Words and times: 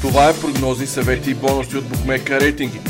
Това 0.00 0.28
е 0.28 0.40
прогнози, 0.40 0.86
съвети 0.86 1.30
и 1.30 1.34
бонуси 1.34 1.76
от 1.76 1.88
Букмека 1.88 2.40
рейтинги. 2.40 2.80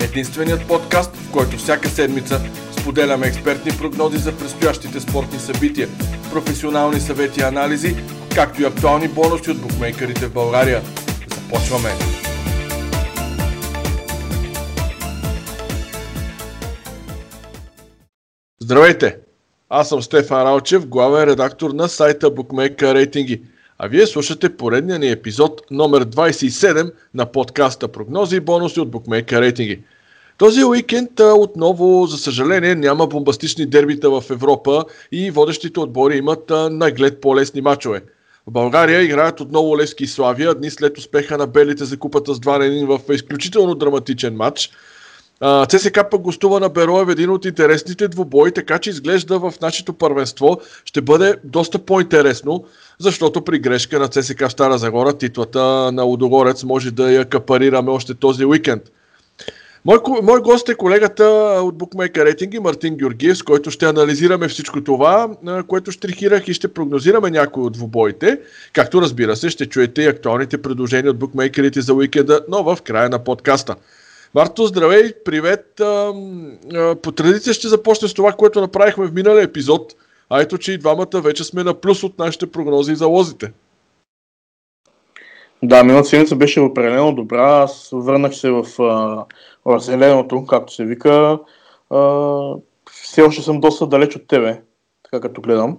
Единственият 0.00 0.68
подкаст, 0.68 1.16
в 1.16 1.32
който 1.32 1.56
всяка 1.56 1.88
седмица 1.88 2.40
споделяме 2.80 3.26
експертни 3.26 3.72
прогнози 3.78 4.18
за 4.18 4.38
предстоящите 4.38 5.00
спортни 5.00 5.38
събития, 5.38 5.88
професионални 6.32 7.00
съвети 7.00 7.40
и 7.40 7.42
анализи, 7.42 7.96
както 8.34 8.62
и 8.62 8.64
актуални 8.64 9.08
бонуси 9.08 9.50
от 9.50 9.60
букмейкерите 9.60 10.26
в 10.26 10.32
България. 10.32 10.82
Започваме! 11.34 11.90
Здравейте! 18.60 19.16
Аз 19.68 19.88
съм 19.88 20.02
Стефан 20.02 20.42
Ралчев, 20.42 20.86
главен 20.86 21.24
редактор 21.24 21.70
на 21.70 21.88
сайта 21.88 22.30
Bookmaker 22.34 22.94
Рейтинги. 22.94 23.42
А 23.82 23.88
вие 23.88 24.06
слушате 24.06 24.56
поредния 24.56 24.98
ни 24.98 25.10
епизод 25.10 25.62
номер 25.70 26.04
27 26.04 26.92
на 27.14 27.26
подкаста 27.26 27.88
Прогнози 27.88 28.36
и 28.36 28.40
бонуси 28.40 28.80
от 28.80 28.90
Bookmaker 28.90 29.40
Рейтинги. 29.40 29.82
Този 30.38 30.64
уикенд 30.64 31.20
отново, 31.20 32.06
за 32.06 32.18
съжаление, 32.18 32.74
няма 32.74 33.06
бомбастични 33.06 33.66
дербита 33.66 34.10
в 34.10 34.24
Европа 34.30 34.84
и 35.12 35.30
водещите 35.30 35.80
отбори 35.80 36.16
имат 36.16 36.52
наглед 36.70 37.20
по-лесни 37.20 37.60
мачове. 37.60 38.02
В 38.46 38.50
България 38.52 39.02
играят 39.02 39.40
отново 39.40 39.78
Левски 39.78 40.04
и 40.04 40.06
Славия, 40.06 40.54
дни 40.54 40.70
след 40.70 40.98
успеха 40.98 41.38
на 41.38 41.46
белите 41.46 41.84
за 41.84 41.98
купата 41.98 42.34
с 42.34 42.40
2 42.40 42.58
на 42.58 42.64
1 42.64 42.98
в 42.98 43.14
изключително 43.14 43.74
драматичен 43.74 44.36
матч. 44.36 44.70
ЦСК 45.68 46.00
пък 46.10 46.20
гостува 46.20 46.60
на 46.60 46.68
Бероев 46.68 47.08
един 47.08 47.30
от 47.30 47.44
интересните 47.44 48.08
двубои, 48.08 48.52
така 48.52 48.78
че 48.78 48.90
изглежда 48.90 49.38
в 49.38 49.54
нашето 49.62 49.92
първенство 49.92 50.60
ще 50.84 51.00
бъде 51.00 51.34
доста 51.44 51.78
по-интересно, 51.78 52.64
защото 52.98 53.44
при 53.44 53.58
грешка 53.58 53.98
на 53.98 54.08
ЦСК 54.08 54.40
в 54.40 54.50
Стара 54.50 54.78
Загора 54.78 55.12
титлата 55.12 55.92
на 55.92 56.04
Удогорец 56.04 56.64
може 56.64 56.90
да 56.90 57.12
я 57.12 57.24
капарираме 57.24 57.90
още 57.90 58.14
този 58.14 58.44
уикенд. 58.44 58.82
Мой, 59.84 59.98
мой 60.22 60.40
гост 60.40 60.68
е 60.68 60.74
колегата 60.74 61.24
от 61.62 61.74
Bookmaker 61.74 62.24
Рейтинги 62.24 62.58
Мартин 62.58 62.96
Георгиев, 62.96 63.38
с 63.38 63.42
който 63.42 63.70
ще 63.70 63.86
анализираме 63.86 64.48
всичко 64.48 64.84
това, 64.84 65.28
което 65.68 65.92
штрихирах 65.92 66.48
и 66.48 66.54
ще 66.54 66.68
прогнозираме 66.68 67.30
някои 67.30 67.62
от 67.62 67.72
двубоите. 67.72 68.40
Както 68.72 69.02
разбира 69.02 69.36
се, 69.36 69.50
ще 69.50 69.66
чуете 69.66 70.02
и 70.02 70.06
актуалните 70.06 70.62
предложения 70.62 71.10
от 71.10 71.18
букмейкерите 71.18 71.80
за 71.80 71.94
уикенда, 71.94 72.40
но 72.48 72.62
в 72.62 72.78
края 72.84 73.08
на 73.08 73.18
подкаста. 73.18 73.74
Марто, 74.34 74.66
здравей, 74.66 75.12
привет. 75.24 75.80
По 77.02 77.12
традиция 77.12 77.54
ще 77.54 77.68
започне 77.68 78.08
с 78.08 78.14
това, 78.14 78.32
което 78.32 78.60
направихме 78.60 79.06
в 79.06 79.12
миналия 79.12 79.42
епизод, 79.42 79.94
а 80.28 80.40
ето, 80.40 80.58
че 80.58 80.72
и 80.72 80.78
двамата 80.78 81.20
вече 81.20 81.44
сме 81.44 81.64
на 81.64 81.74
плюс 81.74 82.02
от 82.02 82.18
нашите 82.18 82.50
прогнози 82.50 82.94
за 82.94 83.06
лозите. 83.06 83.52
Да, 85.62 85.84
миналата 85.84 86.08
седмица 86.08 86.36
беше 86.36 86.60
определено 86.60 87.14
добра. 87.14 87.62
Аз 87.62 87.88
върнах 87.92 88.34
се 88.34 88.50
в, 88.50 88.66
в 89.64 89.80
зеленото, 89.80 90.46
както 90.46 90.74
се 90.74 90.84
вика. 90.84 91.38
все 92.90 93.22
още 93.22 93.42
съм 93.42 93.60
доста 93.60 93.86
далеч 93.86 94.16
от 94.16 94.28
тебе, 94.28 94.60
така 95.02 95.20
като 95.20 95.40
гледам. 95.40 95.78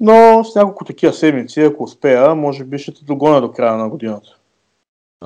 Но 0.00 0.44
с 0.44 0.54
няколко 0.54 0.84
такива 0.84 1.12
седмици, 1.12 1.60
ако 1.60 1.82
успея, 1.82 2.34
може 2.34 2.64
би 2.64 2.78
ще 2.78 2.94
те 2.94 3.04
догоня 3.04 3.40
до 3.40 3.52
края 3.52 3.76
на 3.76 3.88
годината. 3.88 4.36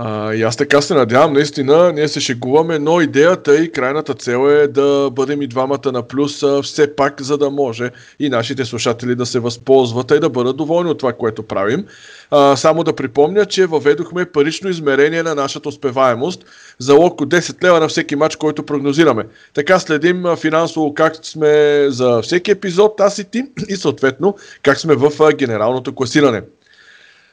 А, 0.00 0.34
и 0.34 0.42
аз 0.42 0.56
така 0.56 0.80
се 0.80 0.94
надявам, 0.94 1.32
наистина, 1.32 1.92
ние 1.92 2.08
се 2.08 2.20
шегуваме, 2.20 2.78
но 2.78 3.00
идеята 3.00 3.56
и 3.64 3.72
крайната 3.72 4.14
цел 4.14 4.50
е 4.50 4.68
да 4.68 5.10
бъдем 5.12 5.42
и 5.42 5.46
двамата 5.46 5.92
на 5.92 6.02
плюс 6.02 6.44
все 6.62 6.96
пак, 6.96 7.22
за 7.22 7.38
да 7.38 7.50
може 7.50 7.90
и 8.18 8.28
нашите 8.28 8.64
слушатели 8.64 9.14
да 9.14 9.26
се 9.26 9.38
възползват 9.38 10.10
и 10.10 10.20
да 10.20 10.30
бъдат 10.30 10.56
доволни 10.56 10.90
от 10.90 10.98
това, 10.98 11.12
което 11.12 11.42
правим. 11.42 11.84
А, 12.30 12.56
само 12.56 12.84
да 12.84 12.92
припомня, 12.92 13.46
че 13.46 13.66
въведохме 13.66 14.24
парично 14.24 14.70
измерение 14.70 15.22
на 15.22 15.34
нашата 15.34 15.68
успеваемост 15.68 16.44
за 16.78 16.94
локо 16.94 17.26
10 17.26 17.64
лева 17.64 17.80
на 17.80 17.88
всеки 17.88 18.16
матч, 18.16 18.36
който 18.36 18.66
прогнозираме. 18.66 19.26
Така 19.54 19.78
следим 19.78 20.24
финансово 20.36 20.94
как 20.94 21.16
сме 21.22 21.84
за 21.88 22.22
всеки 22.22 22.50
епизод, 22.50 23.00
аз 23.00 23.18
и 23.18 23.24
ти, 23.24 23.44
и 23.68 23.76
съответно 23.76 24.36
как 24.62 24.78
сме 24.78 24.94
в 24.94 25.32
генералното 25.34 25.94
класиране. 25.94 26.42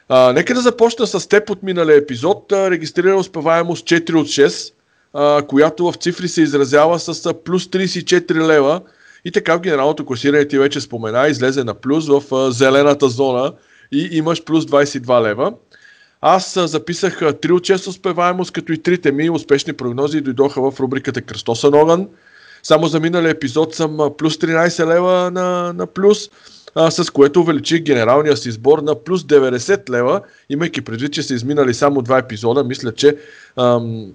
А, 0.08 0.32
нека 0.32 0.54
да 0.54 0.60
започна 0.60 1.06
с 1.06 1.28
теб 1.28 1.50
от 1.50 1.62
миналия 1.62 1.96
епизод. 1.96 2.52
Регистрира 2.52 3.16
успеваемост 3.16 3.86
4 3.86 4.14
от 4.14 4.26
6, 4.26 4.72
а, 5.12 5.42
която 5.42 5.92
в 5.92 5.94
цифри 5.94 6.28
се 6.28 6.42
изразява 6.42 6.98
с 6.98 7.34
плюс 7.44 7.66
34 7.66 8.46
лева. 8.46 8.80
И 9.24 9.32
така 9.32 9.56
в 9.56 9.60
генералното 9.60 10.06
класиране 10.06 10.48
ти 10.48 10.58
вече 10.58 10.80
спомена, 10.80 11.28
излезе 11.28 11.64
на 11.64 11.74
плюс 11.74 12.08
в 12.08 12.22
а, 12.34 12.52
зелената 12.52 13.08
зона 13.08 13.52
и 13.92 14.08
имаш 14.12 14.44
плюс 14.44 14.64
22 14.64 15.28
лева. 15.28 15.52
Аз 16.20 16.58
записах 16.70 17.22
а, 17.22 17.32
3 17.32 17.50
от 17.50 17.62
6 17.62 17.88
успеваемост, 17.88 18.50
като 18.50 18.72
и 18.72 18.82
трите 18.82 19.12
ми 19.12 19.30
успешни 19.30 19.72
прогнози 19.72 20.20
дойдоха 20.20 20.70
в 20.70 20.80
рубриката 20.80 21.22
Кръстосен 21.22 21.74
огън. 21.74 22.08
Само 22.62 22.86
за 22.86 23.00
миналия 23.00 23.30
епизод 23.30 23.74
съм 23.74 23.98
плюс 24.18 24.36
13 24.36 24.86
лева 24.86 25.30
на, 25.30 25.72
на 25.72 25.86
плюс 25.86 26.30
а, 26.76 26.90
с 26.90 27.10
което 27.10 27.40
увеличи 27.40 27.80
генералния 27.80 28.36
си 28.36 28.50
сбор 28.50 28.78
на 28.78 28.94
плюс 28.94 29.22
90 29.22 29.90
лева, 29.90 30.20
имайки 30.50 30.80
предвид, 30.80 31.12
че 31.12 31.22
са 31.22 31.34
изминали 31.34 31.74
само 31.74 32.02
два 32.02 32.18
епизода. 32.18 32.64
Мисля, 32.64 32.92
че 32.92 33.16
ам, 33.56 34.06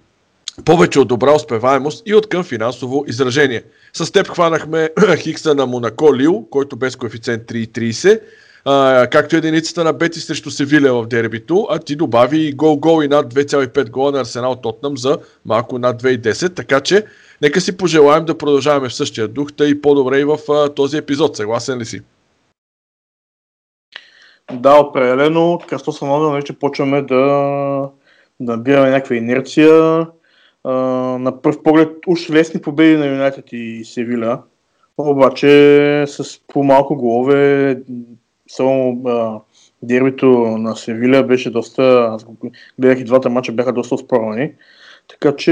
повече 0.65 0.99
от 0.99 1.07
добра 1.07 1.33
успеваемост 1.35 2.03
и 2.05 2.15
от 2.15 2.29
към 2.29 2.43
финансово 2.43 3.05
изражение. 3.07 3.63
С 3.93 4.11
теб 4.11 4.27
хванахме 4.27 4.89
Хикса 5.17 5.55
на 5.55 5.65
Монако 5.65 6.15
Лил, 6.15 6.47
който 6.49 6.75
без 6.75 6.95
коефициент 6.95 7.43
3,30, 7.43 8.19
а, 8.65 9.07
както 9.07 9.35
единицата 9.35 9.83
на 9.83 9.93
Бети 9.93 10.19
срещу 10.19 10.51
Севиля 10.51 10.93
в 10.93 11.07
дербито, 11.07 11.67
а 11.69 11.79
ти 11.79 11.95
добави 11.95 12.39
и 12.39 12.53
гол-гол 12.53 13.03
и 13.03 13.07
над 13.07 13.33
2,5 13.33 13.89
гола 13.89 14.11
на 14.11 14.19
Арсенал 14.19 14.55
Тотнам 14.55 14.97
за 14.97 15.17
малко 15.45 15.79
над 15.79 16.03
2,10, 16.03 16.55
така 16.55 16.79
че 16.79 17.05
нека 17.41 17.61
си 17.61 17.77
пожелаем 17.77 18.25
да 18.25 18.37
продължаваме 18.37 18.89
в 18.89 18.93
същия 18.93 19.27
дух, 19.27 19.53
тъй 19.53 19.81
по-добре 19.81 20.19
и 20.19 20.23
в 20.23 20.37
а, 20.49 20.69
този 20.69 20.97
епизод. 20.97 21.37
Съгласен 21.37 21.77
ли 21.77 21.85
си? 21.85 22.01
Да, 24.53 24.79
определено. 24.79 25.59
Кръстоса 25.67 26.05
на 26.05 26.31
вече 26.31 26.59
почваме 26.59 27.01
да, 27.01 27.89
набираме 28.39 28.89
някаква 28.89 29.15
инерция. 29.15 30.07
А, 30.63 30.71
на 31.19 31.41
пръв 31.41 31.63
поглед 31.63 31.89
уж 32.07 32.29
лесни 32.29 32.61
победи 32.61 32.97
на 32.97 33.05
Юнайтед 33.05 33.45
и 33.51 33.81
Севиля, 33.85 34.41
обаче 34.97 35.47
с 36.07 36.39
по-малко 36.47 36.95
голове, 36.95 37.77
само 38.47 39.01
а, 39.05 39.39
дербито 39.83 40.27
на 40.57 40.75
Севиля 40.75 41.23
беше 41.23 41.51
доста, 41.51 42.07
аз 42.11 42.25
гледах 42.79 42.99
и 42.99 43.03
двата 43.03 43.29
мача 43.29 43.51
бяха 43.51 43.73
доста 43.73 43.97
спорвани, 43.97 44.51
така 45.07 45.35
че 45.35 45.51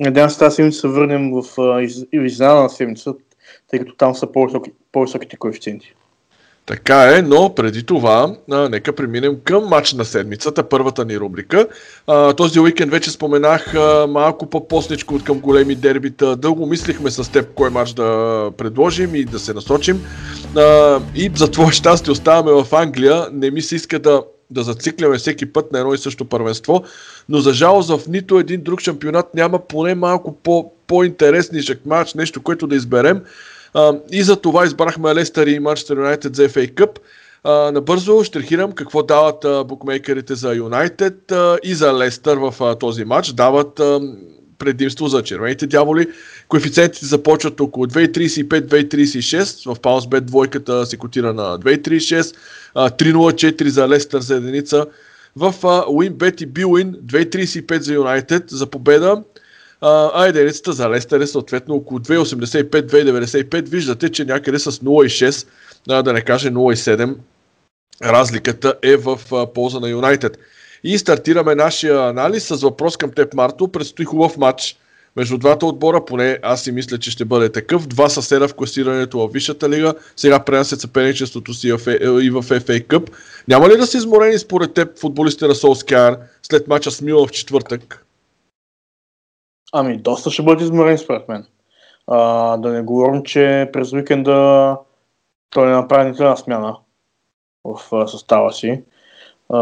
надявам 0.00 0.30
се 0.30 0.38
тази 0.38 0.54
седмица 0.54 0.80
се 0.80 0.88
върнем 0.88 1.32
в 1.32 1.44
изненада 2.12 2.68
седмица, 2.68 3.14
тъй 3.70 3.78
като 3.78 3.96
там 3.96 4.14
са 4.14 4.32
по-високи, 4.32 4.72
по-високите 4.92 5.36
коефициенти. 5.36 5.94
Така 6.66 7.16
е, 7.16 7.22
но 7.22 7.54
преди 7.54 7.82
това, 7.82 8.36
а, 8.50 8.68
нека 8.68 8.92
преминем 8.92 9.36
към 9.44 9.64
матч 9.64 9.92
на 9.92 10.04
седмицата, 10.04 10.68
първата 10.68 11.04
ни 11.04 11.18
рубрика. 11.18 11.66
А, 12.06 12.32
този 12.32 12.60
уикенд 12.60 12.90
вече 12.90 13.10
споменах 13.10 13.74
а, 13.74 14.06
малко 14.06 14.50
по-посничко 14.50 15.14
от 15.14 15.24
към 15.24 15.40
големи 15.40 15.74
дербита. 15.74 16.36
Дълго 16.36 16.66
мислихме 16.66 17.10
с 17.10 17.32
теб 17.32 17.54
кой 17.54 17.70
матч 17.70 17.92
да 17.92 18.50
предложим 18.56 19.14
и 19.14 19.24
да 19.24 19.38
се 19.38 19.54
насочим. 19.54 20.04
А, 20.56 21.00
и 21.14 21.30
за 21.34 21.50
твое 21.50 21.72
щастие 21.72 22.12
оставаме 22.12 22.62
в 22.62 22.74
Англия. 22.74 23.26
Не 23.32 23.50
ми 23.50 23.62
се 23.62 23.76
иска 23.76 23.98
да, 23.98 24.22
да 24.50 24.62
зацикляме 24.62 25.18
всеки 25.18 25.52
път 25.52 25.72
на 25.72 25.78
едно 25.78 25.94
и 25.94 25.98
също 25.98 26.24
първенство, 26.24 26.84
но 27.28 27.38
за 27.38 27.52
жалост 27.52 27.88
в 27.88 28.08
нито 28.08 28.38
един 28.38 28.62
друг 28.62 28.80
шампионат 28.80 29.34
няма 29.34 29.58
поне 29.58 29.94
малко 29.94 30.36
по, 30.42 30.72
по-интересничък 30.86 31.86
матч, 31.86 32.14
нещо, 32.14 32.42
което 32.42 32.66
да 32.66 32.76
изберем 32.76 33.20
и 34.10 34.22
за 34.22 34.36
това 34.36 34.64
избрахме 34.64 35.14
Лестър 35.14 35.46
и 35.46 35.58
Манчестър 35.58 35.96
Юнайтед 35.96 36.36
за 36.36 36.48
FA 36.48 36.74
Cup. 36.74 36.98
Uh, 37.44 37.70
набързо 37.70 38.24
штрихирам 38.24 38.72
какво 38.72 39.02
дават 39.02 39.44
uh, 39.44 39.64
букмейкерите 39.64 40.34
за 40.34 40.54
Юнайтед 40.54 41.32
и 41.62 41.74
за 41.74 41.92
Лестър 41.92 42.36
в 42.36 42.54
uh, 42.58 42.80
този 42.80 43.04
матч. 43.04 43.32
Дават 43.32 43.78
uh, 43.78 44.16
предимство 44.58 45.08
за 45.08 45.22
червените 45.22 45.66
дяволи. 45.66 46.06
Коефициентите 46.48 47.06
започват 47.06 47.60
около 47.60 47.86
2.35-2.36. 47.86 49.74
В 49.74 49.80
Паунсбет 49.80 50.26
двойката 50.26 50.86
се 50.86 50.96
котира 50.96 51.32
на 51.32 51.58
2.36. 51.58 52.36
Uh, 52.76 53.12
3.04 53.12 53.68
за 53.68 53.88
Лестър 53.88 54.20
за 54.20 54.36
единица. 54.36 54.86
В 55.36 55.54
WinBet 55.62 56.42
и 56.42 56.48
BWin 56.48 57.00
2.35 57.00 57.80
за 57.80 57.94
Юнайтед 57.94 58.44
за 58.50 58.66
победа 58.66 59.22
а 59.86 60.26
единицата 60.26 60.72
за 60.72 60.90
Лестър 60.90 61.20
е 61.20 61.26
съответно 61.26 61.74
около 61.74 62.00
2,85-2,95. 62.00 63.68
Виждате, 63.68 64.08
че 64.08 64.24
някъде 64.24 64.58
с 64.58 64.72
0,6, 64.72 66.02
да 66.02 66.12
не 66.12 66.20
каже 66.20 66.50
0,7, 66.50 67.16
разликата 68.04 68.74
е 68.82 68.96
в 68.96 69.20
полза 69.54 69.80
на 69.80 69.88
Юнайтед. 69.88 70.38
И 70.84 70.98
стартираме 70.98 71.54
нашия 71.54 72.08
анализ 72.08 72.46
с 72.46 72.62
въпрос 72.62 72.96
към 72.96 73.10
теб, 73.10 73.34
Марто. 73.34 73.68
Предстои 73.68 74.04
хубав 74.04 74.36
матч 74.36 74.76
между 75.16 75.38
двата 75.38 75.66
отбора, 75.66 76.04
поне 76.04 76.38
аз 76.42 76.62
си 76.62 76.72
мисля, 76.72 76.98
че 76.98 77.10
ще 77.10 77.24
бъде 77.24 77.52
такъв. 77.52 77.86
Два 77.86 78.08
съседа 78.08 78.48
в 78.48 78.54
класирането 78.54 79.18
в 79.18 79.32
Висшата 79.32 79.68
лига, 79.68 79.94
сега 80.16 80.44
пренасят 80.44 80.80
съперничеството 80.80 81.54
си 81.54 81.68
и 81.68 81.72
в 81.72 82.42
FA 82.42 82.86
Cup. 82.86 83.10
Няма 83.48 83.68
ли 83.68 83.76
да 83.76 83.86
са 83.86 83.98
изморени 83.98 84.38
според 84.38 84.74
теб 84.74 84.98
футболистите 84.98 85.46
на 85.46 85.54
Солскияр 85.54 86.16
след 86.42 86.68
мача 86.68 86.90
с 86.90 87.00
Мила 87.00 87.26
в 87.26 87.30
четвъртък? 87.30 88.03
Ами, 89.76 89.96
доста 89.96 90.30
ще 90.30 90.42
бъдат 90.42 90.60
изморени 90.60 90.98
според 90.98 91.28
мен. 91.28 91.46
А, 92.06 92.56
да 92.56 92.72
не 92.72 92.82
говорим, 92.82 93.22
че 93.22 93.70
през 93.72 93.92
уикенда 93.92 94.76
той 95.50 95.66
не 95.66 95.72
направи 95.72 96.10
нито 96.10 96.22
една 96.22 96.36
смяна 96.36 96.76
в 97.64 98.08
състава 98.08 98.52
си. 98.52 98.82
А, 99.52 99.58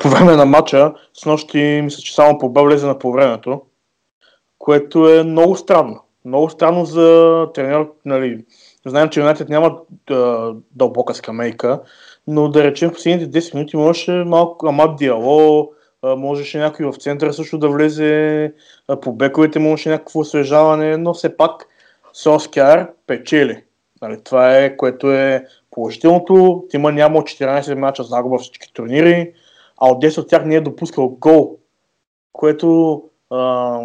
по 0.00 0.08
време 0.08 0.36
на 0.36 0.46
матча, 0.46 0.94
с 1.14 1.26
нощи 1.26 1.80
мисля, 1.84 2.02
че 2.02 2.14
само 2.14 2.38
по 2.38 2.64
влезе 2.64 2.86
на 2.86 2.98
по 2.98 3.12
времето, 3.12 3.62
което 4.58 5.08
е 5.08 5.22
много 5.22 5.56
странно. 5.56 6.00
Много 6.24 6.50
странно 6.50 6.84
за 6.84 7.46
тренер, 7.54 7.88
нали, 8.04 8.44
знаем, 8.86 9.08
че 9.08 9.20
Юнайтед 9.20 9.48
няма 9.48 9.78
дълбока 10.72 11.14
скамейка, 11.14 11.80
но 12.26 12.48
да 12.48 12.64
речем 12.64 12.90
в 12.90 12.94
последните 12.94 13.40
10 13.40 13.54
минути 13.54 13.76
можеше 13.76 14.12
малко 14.12 14.66
Амат 14.66 14.96
Диало, 14.96 15.70
можеше 16.16 16.58
някой 16.58 16.86
в 16.86 16.96
центъра 16.96 17.32
също 17.32 17.58
да 17.58 17.68
влезе, 17.68 18.52
по 19.02 19.12
бековете 19.12 19.58
можеше 19.58 19.88
някакво 19.88 20.20
освежаване, 20.20 20.96
но 20.96 21.14
все 21.14 21.36
пак 21.36 21.68
Соскяр 22.12 22.90
печели. 23.06 23.64
Нали, 24.02 24.20
това 24.24 24.58
е, 24.58 24.76
което 24.76 25.12
е 25.12 25.44
положителното. 25.70 26.64
Тима 26.70 26.92
няма 26.92 27.22
14 27.22 27.74
мача 27.74 28.02
загуба 28.02 28.38
всички 28.38 28.72
турнири, 28.72 29.32
а 29.76 29.88
от 29.90 30.02
10 30.02 30.18
от 30.18 30.28
тях 30.28 30.44
не 30.44 30.54
е 30.54 30.60
допускал 30.60 31.08
гол, 31.08 31.58
което 32.32 33.02
а, 33.30 33.80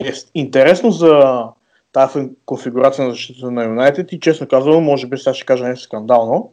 е 0.00 0.12
интересно 0.34 0.90
за 0.90 1.44
тази 1.92 2.28
конфигурация 2.46 3.04
на 3.04 3.10
защита 3.10 3.50
на 3.50 3.64
Юнайтед 3.64 4.12
и 4.12 4.20
честно 4.20 4.48
казвам, 4.48 4.84
може 4.84 5.06
би 5.06 5.18
сега 5.18 5.34
ще 5.34 5.46
кажа 5.46 5.64
нещо 5.64 5.84
скандално, 5.84 6.52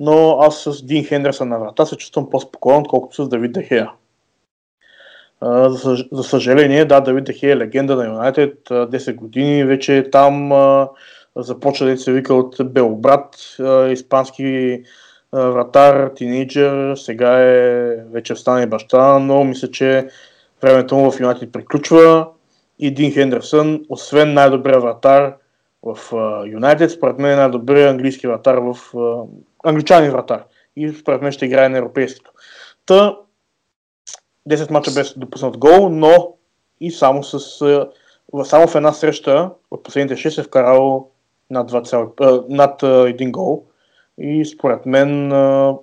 но 0.00 0.38
аз 0.40 0.62
с 0.62 0.86
Дин 0.86 1.04
Хендерсън 1.04 1.48
на 1.48 1.58
врата 1.58 1.86
се 1.86 1.96
чувствам 1.96 2.30
по-спокоен, 2.30 2.80
отколкото 2.80 3.24
с 3.24 3.28
Давид 3.28 3.52
Дехея. 3.52 3.90
За, 5.68 6.22
съжаление, 6.22 6.84
да, 6.84 7.00
Давид 7.00 7.24
Дехея 7.24 7.52
е 7.52 7.56
легенда 7.56 7.96
на 7.96 8.06
Юнайтед, 8.06 8.58
10 8.68 9.14
години 9.14 9.64
вече 9.64 9.96
е 9.98 10.10
там, 10.10 10.52
започва 11.36 11.86
да 11.86 11.96
се 11.96 12.12
вика 12.12 12.34
от 12.34 12.56
Белбрат, 12.64 13.56
испански 13.90 14.82
вратар, 15.32 16.10
тинейджър, 16.16 16.96
сега 16.96 17.40
е 17.40 17.96
вече 17.96 18.36
стане 18.36 18.66
баща, 18.66 19.18
но 19.18 19.44
мисля, 19.44 19.70
че 19.70 20.08
времето 20.62 20.96
му 20.96 21.10
в 21.10 21.20
Юнайтед 21.20 21.52
приключва. 21.52 22.26
И 22.78 22.94
Дин 22.94 23.12
Хендерсън, 23.12 23.84
освен 23.88 24.34
най-добрия 24.34 24.80
вратар 24.80 25.34
в 25.82 25.98
Юнайтед, 26.46 26.90
според 26.90 27.18
мен 27.18 27.32
е 27.32 27.36
най-добрият 27.36 27.90
английски 27.90 28.26
вратар 28.26 28.58
в 28.58 28.76
англичанин 29.64 30.10
вратар. 30.10 30.44
И 30.76 30.92
според 30.92 31.22
мен 31.22 31.32
ще 31.32 31.46
играе 31.46 31.68
на 31.68 31.78
европейското. 31.78 32.32
Та 32.86 33.16
10 34.48 34.70
мача 34.70 34.90
без 34.90 35.18
допуснат 35.18 35.58
гол, 35.58 35.88
но 35.88 36.34
и 36.80 36.90
само 36.90 37.24
с 37.24 37.38
само 38.44 38.68
в 38.68 38.74
една 38.74 38.92
среща 38.92 39.50
от 39.70 39.82
последните 39.82 40.14
6 40.14 40.40
е 40.40 40.42
вкарал 40.42 41.08
над, 41.50 41.70
2, 41.70 42.44
над 42.48 42.82
1 42.82 43.30
гол. 43.30 43.64
И 44.18 44.44
според 44.44 44.86
мен 44.86 45.32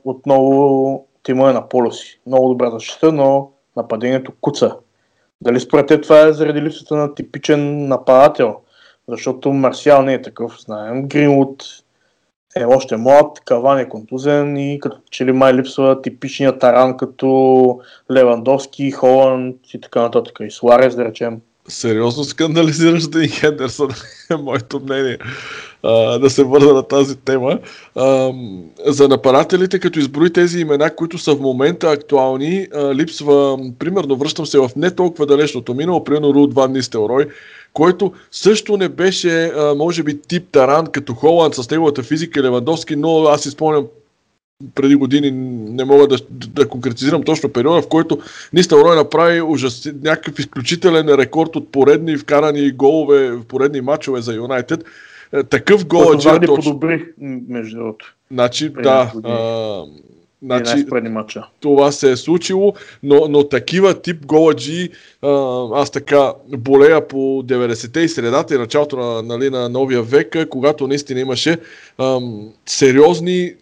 отново 0.05 1.05
тима 1.23 1.49
е 1.49 1.53
на 1.53 1.69
поло 1.69 1.91
си. 1.91 2.19
Много 2.25 2.49
добра 2.49 2.69
защита, 2.69 3.11
но 3.11 3.51
нападението 3.75 4.31
куца. 4.41 4.75
Дали 5.41 5.59
според 5.59 5.87
те 5.87 6.01
това 6.01 6.19
е 6.19 6.33
заради 6.33 6.61
липсата 6.61 6.95
на 6.95 7.15
типичен 7.15 7.87
нападател? 7.87 8.55
Защото 9.07 9.53
Марсиал 9.53 10.01
не 10.01 10.13
е 10.13 10.21
такъв, 10.21 10.61
знаем. 10.61 11.07
Гринвуд 11.07 11.63
е 12.55 12.65
още 12.65 12.97
млад, 12.97 13.39
Каван 13.45 13.79
е 13.79 13.89
контузен 13.89 14.57
и 14.57 14.79
като 14.79 14.97
че 15.11 15.25
ли 15.25 15.31
май 15.31 15.53
липсва 15.53 16.01
типичният 16.01 16.59
таран 16.59 16.97
като 16.97 17.79
Левандовски, 18.11 18.91
Холанд 18.91 19.55
и 19.73 19.81
така 19.81 20.01
нататък. 20.01 20.37
И 20.41 20.51
Суарес, 20.51 20.95
да 20.95 21.05
речем 21.05 21.41
сериозно 21.67 22.23
скандализираш 22.23 23.07
Дин 23.07 23.29
Хендерсън, 23.29 23.89
е 24.31 24.35
моето 24.35 24.79
мнение, 24.79 25.17
а, 25.83 26.19
да 26.19 26.29
се 26.29 26.43
върна 26.43 26.73
на 26.73 26.83
тази 26.83 27.15
тема. 27.15 27.59
А, 27.95 28.33
за 28.85 29.07
нападателите, 29.07 29.79
като 29.79 29.99
изброи 29.99 30.33
тези 30.33 30.59
имена, 30.59 30.95
които 30.95 31.17
са 31.17 31.35
в 31.35 31.39
момента 31.39 31.91
актуални, 31.91 32.67
а, 32.75 32.95
липсва, 32.95 33.59
примерно, 33.79 34.15
връщам 34.15 34.45
се 34.45 34.59
в 34.59 34.69
не 34.75 34.91
толкова 34.91 35.25
далечното 35.25 35.73
минало, 35.73 36.03
примерно 36.03 36.33
Рул 36.33 36.47
Ван 36.47 36.71
Нистелрой, 36.71 37.27
който 37.73 38.13
също 38.31 38.77
не 38.77 38.89
беше, 38.89 39.45
а, 39.45 39.75
може 39.75 40.03
би, 40.03 40.21
тип 40.21 40.47
Таран, 40.51 40.87
като 40.87 41.13
Холанд 41.13 41.55
с 41.55 41.69
неговата 41.69 42.03
физика 42.03 42.39
и 42.39 42.43
Левандовски, 42.43 42.95
но 42.95 43.23
аз 43.23 43.41
си 43.41 43.49
спомням 43.49 43.85
преди 44.75 44.95
години 44.95 45.31
не 45.71 45.85
мога 45.85 46.07
да, 46.07 46.17
да 46.29 46.67
конкретизирам 46.67 47.23
точно 47.23 47.49
периода, 47.49 47.81
в 47.81 47.87
който 47.87 48.19
Нистел 48.53 48.75
Рой 48.75 48.95
направи 48.95 49.41
ужас, 49.41 49.89
някакъв 50.03 50.39
изключителен 50.39 51.09
рекорд 51.09 51.55
от 51.55 51.71
поредни 51.71 52.17
вкарани 52.17 52.71
голове 52.71 53.31
в 53.31 53.43
поредни 53.43 53.81
матчове 53.81 54.21
за 54.21 54.33
Юнайтед. 54.33 54.83
Е, 55.33 55.43
такъв 55.43 55.85
гол 55.85 56.13
е 56.13 56.45
точно. 56.45 56.55
подобри, 56.55 57.05
между 57.47 57.77
другото. 57.77 58.15
Значи, 58.31 58.69
да. 58.69 59.13
А, 59.23 59.83
Значи, 60.41 60.85
това 61.59 61.91
се 61.91 62.11
е 62.11 62.15
случило, 62.15 62.73
но, 63.03 63.27
но 63.29 63.43
такива 63.43 64.01
тип 64.01 64.25
голаджи, 64.25 64.89
аз 65.73 65.91
така 65.91 66.33
болея 66.57 67.07
по 67.07 67.17
90-те 67.17 67.99
и 67.99 68.09
средата 68.09 68.55
и 68.55 68.57
началото 68.57 68.97
на, 68.97 69.21
нали, 69.21 69.49
на 69.49 69.69
новия 69.69 70.03
век, 70.03 70.35
когато 70.49 70.87
наистина 70.87 71.19
имаше 71.19 71.57
ам, 71.97 72.49
сериозни 72.65 73.53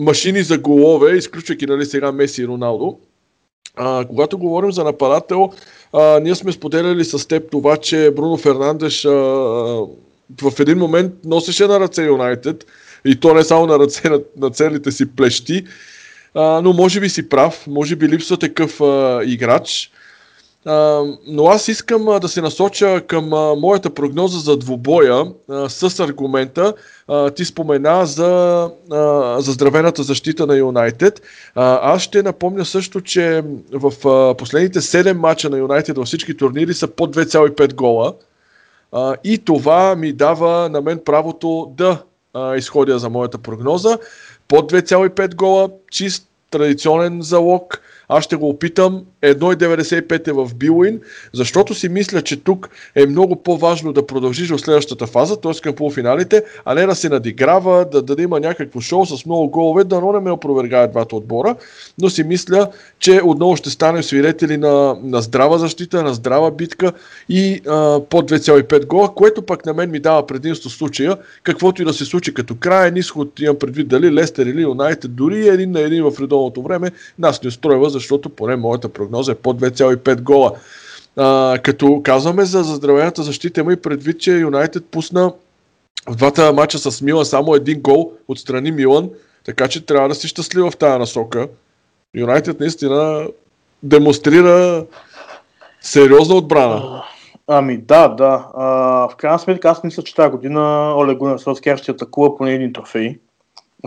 машини 0.00 0.42
за 0.42 0.58
голове, 0.58 1.16
изключвайки 1.16 1.66
нали, 1.66 1.84
сега 1.84 2.12
Меси 2.12 2.42
и 2.42 2.46
Роналдо. 2.46 2.98
А, 3.76 4.04
когато 4.04 4.38
говорим 4.38 4.72
за 4.72 4.84
нападател, 4.84 5.52
а, 5.92 6.20
ние 6.20 6.34
сме 6.34 6.52
споделяли 6.52 7.04
с 7.04 7.28
теб 7.28 7.50
това, 7.50 7.76
че 7.76 8.10
Бруно 8.16 8.36
Фернандеш 8.36 9.04
а, 9.04 9.10
в 10.42 10.60
един 10.60 10.78
момент 10.78 11.12
носеше 11.24 11.66
на 11.66 11.80
ръце 11.80 12.02
Юнайтед 12.02 12.66
и 13.04 13.20
то 13.20 13.34
не 13.34 13.44
само 13.44 13.66
на 13.66 13.78
ръце, 13.78 14.08
на, 14.08 14.20
на 14.36 14.50
целите 14.50 14.92
си 14.92 15.16
плещи, 15.16 15.64
а, 16.34 16.60
но 16.60 16.72
може 16.72 17.00
би 17.00 17.08
си 17.08 17.28
прав, 17.28 17.66
може 17.66 17.96
би 17.96 18.08
липсва 18.08 18.36
такъв 18.36 18.80
а, 18.80 19.20
играч. 19.24 19.90
А, 20.66 21.02
но 21.26 21.46
аз 21.46 21.68
искам 21.68 22.08
а, 22.08 22.20
да 22.20 22.28
се 22.28 22.42
насоча 22.42 23.00
към 23.06 23.32
а, 23.32 23.54
моята 23.54 23.90
прогноза 23.90 24.38
за 24.38 24.56
двубоя 24.56 25.24
а, 25.48 25.68
с 25.68 26.00
аргумента. 26.00 26.74
А, 27.08 27.30
ти 27.30 27.44
спомена 27.44 28.06
за, 28.06 28.70
а, 28.90 29.40
за 29.40 29.52
здравената 29.52 30.02
защита 30.02 30.46
на 30.46 30.56
Юнайтед. 30.56 31.22
Аз 31.54 32.02
ще 32.02 32.22
напомня 32.22 32.64
също, 32.64 33.00
че 33.00 33.44
в 33.72 34.08
а, 34.08 34.34
последните 34.34 34.80
7 34.80 35.12
мача 35.12 35.50
на 35.50 35.58
Юнайтед 35.58 35.96
във 35.96 36.06
всички 36.06 36.36
турнири 36.36 36.74
са 36.74 36.88
по 36.88 37.06
2,5 37.06 37.74
гола. 37.74 38.14
А, 38.92 39.16
и 39.24 39.38
това 39.38 39.96
ми 39.96 40.12
дава 40.12 40.68
на 40.68 40.80
мен 40.80 41.00
правото 41.04 41.72
да 41.76 42.02
а, 42.34 42.56
изходя 42.56 42.98
за 42.98 43.10
моята 43.10 43.38
прогноза. 43.38 43.98
Под 44.48 44.72
2,5 44.72 45.34
гола, 45.34 45.68
чист 45.90 46.26
традиционен 46.50 47.22
залог 47.22 47.80
аз 48.10 48.24
ще 48.24 48.36
го 48.36 48.48
опитам. 48.48 49.04
1,95 49.22 50.28
е 50.28 50.32
в 50.32 50.50
Билуин, 50.54 51.00
защото 51.32 51.74
си 51.74 51.88
мисля, 51.88 52.22
че 52.22 52.44
тук 52.44 52.68
е 52.94 53.06
много 53.06 53.36
по-важно 53.36 53.92
да 53.92 54.06
продължиш 54.06 54.50
в 54.50 54.58
следващата 54.58 55.06
фаза, 55.06 55.40
т.е. 55.40 55.52
към 55.62 55.74
полуфиналите, 55.74 56.42
а 56.64 56.74
не 56.74 56.86
да 56.86 56.94
се 56.94 57.08
надиграва, 57.08 57.86
да, 57.92 58.02
да, 58.02 58.16
да 58.16 58.22
има 58.22 58.40
някакво 58.40 58.80
шоу 58.80 59.06
с 59.06 59.26
много 59.26 59.48
голове, 59.48 59.84
да 59.84 60.00
не 60.00 60.20
ме 60.20 60.30
опровергае 60.30 60.88
двата 60.88 61.16
отбора, 61.16 61.56
но 62.00 62.10
си 62.10 62.24
мисля, 62.24 62.68
че 62.98 63.20
отново 63.24 63.56
ще 63.56 63.70
станем 63.70 64.02
свидетели 64.02 64.56
на, 64.56 64.96
на 65.02 65.22
здрава 65.22 65.58
защита, 65.58 66.02
на 66.02 66.14
здрава 66.14 66.50
битка 66.50 66.92
и 67.28 67.60
а, 67.68 68.00
под 68.00 68.30
2,5 68.30 68.86
гола, 68.86 69.14
което 69.14 69.42
пък 69.42 69.66
на 69.66 69.74
мен 69.74 69.90
ми 69.90 70.00
дава 70.00 70.26
предимство 70.26 70.70
в 70.70 70.72
случая, 70.72 71.16
каквото 71.42 71.82
и 71.82 71.84
да 71.84 71.92
се 71.92 72.04
случи 72.04 72.34
като 72.34 72.54
краен 72.54 72.96
изход, 72.96 73.40
имам 73.40 73.56
предвид 73.58 73.88
дали 73.88 74.14
Лестер 74.14 74.46
или 74.46 74.62
Юнайтед, 74.62 75.14
дори 75.14 75.48
един 75.48 75.70
на 75.70 75.80
един 75.80 76.04
в 76.04 76.20
редовното 76.20 76.62
време, 76.62 76.90
нас 77.18 77.42
не 77.42 77.48
устройва, 77.48 77.90
защото 78.00 78.28
поне 78.28 78.56
моята 78.56 78.88
прогноза 78.88 79.32
е 79.32 79.34
по 79.34 79.54
2,5 79.54 80.20
гола. 80.20 80.52
А, 81.16 81.58
като 81.62 82.00
казваме 82.04 82.44
за 82.44 82.62
заздравената 82.62 83.22
защита, 83.22 83.60
има 83.60 83.72
и 83.72 83.76
предвид, 83.76 84.20
че 84.20 84.38
Юнайтед 84.38 84.84
пусна 84.90 85.32
в 86.08 86.16
двата 86.16 86.52
мача 86.52 86.78
с 86.78 87.02
Милан 87.02 87.24
само 87.24 87.54
един 87.54 87.80
гол 87.80 88.12
от 88.28 88.38
страни 88.38 88.72
Милан, 88.72 89.10
така 89.44 89.68
че 89.68 89.86
трябва 89.86 90.08
да 90.08 90.14
си 90.14 90.28
щастлив 90.28 90.64
в 90.64 90.76
тази 90.76 90.98
насока. 90.98 91.48
Юнайтед 92.14 92.60
наистина 92.60 93.28
демонстрира 93.82 94.86
сериозна 95.80 96.34
отбрана. 96.34 97.02
Ами 97.46 97.78
да, 97.78 98.08
да. 98.08 98.46
А, 98.54 98.66
в 99.08 99.16
крайна 99.16 99.38
сметка 99.38 99.68
аз 99.68 99.84
мисля, 99.84 100.02
че 100.02 100.14
тази 100.14 100.30
година 100.30 100.94
Олег 100.96 101.18
Гунер 101.18 101.38
Солскияр 101.38 101.76
ще 101.76 101.90
атакува 101.90 102.36
поне 102.36 102.54
един 102.54 102.72
трофей. 102.72 103.18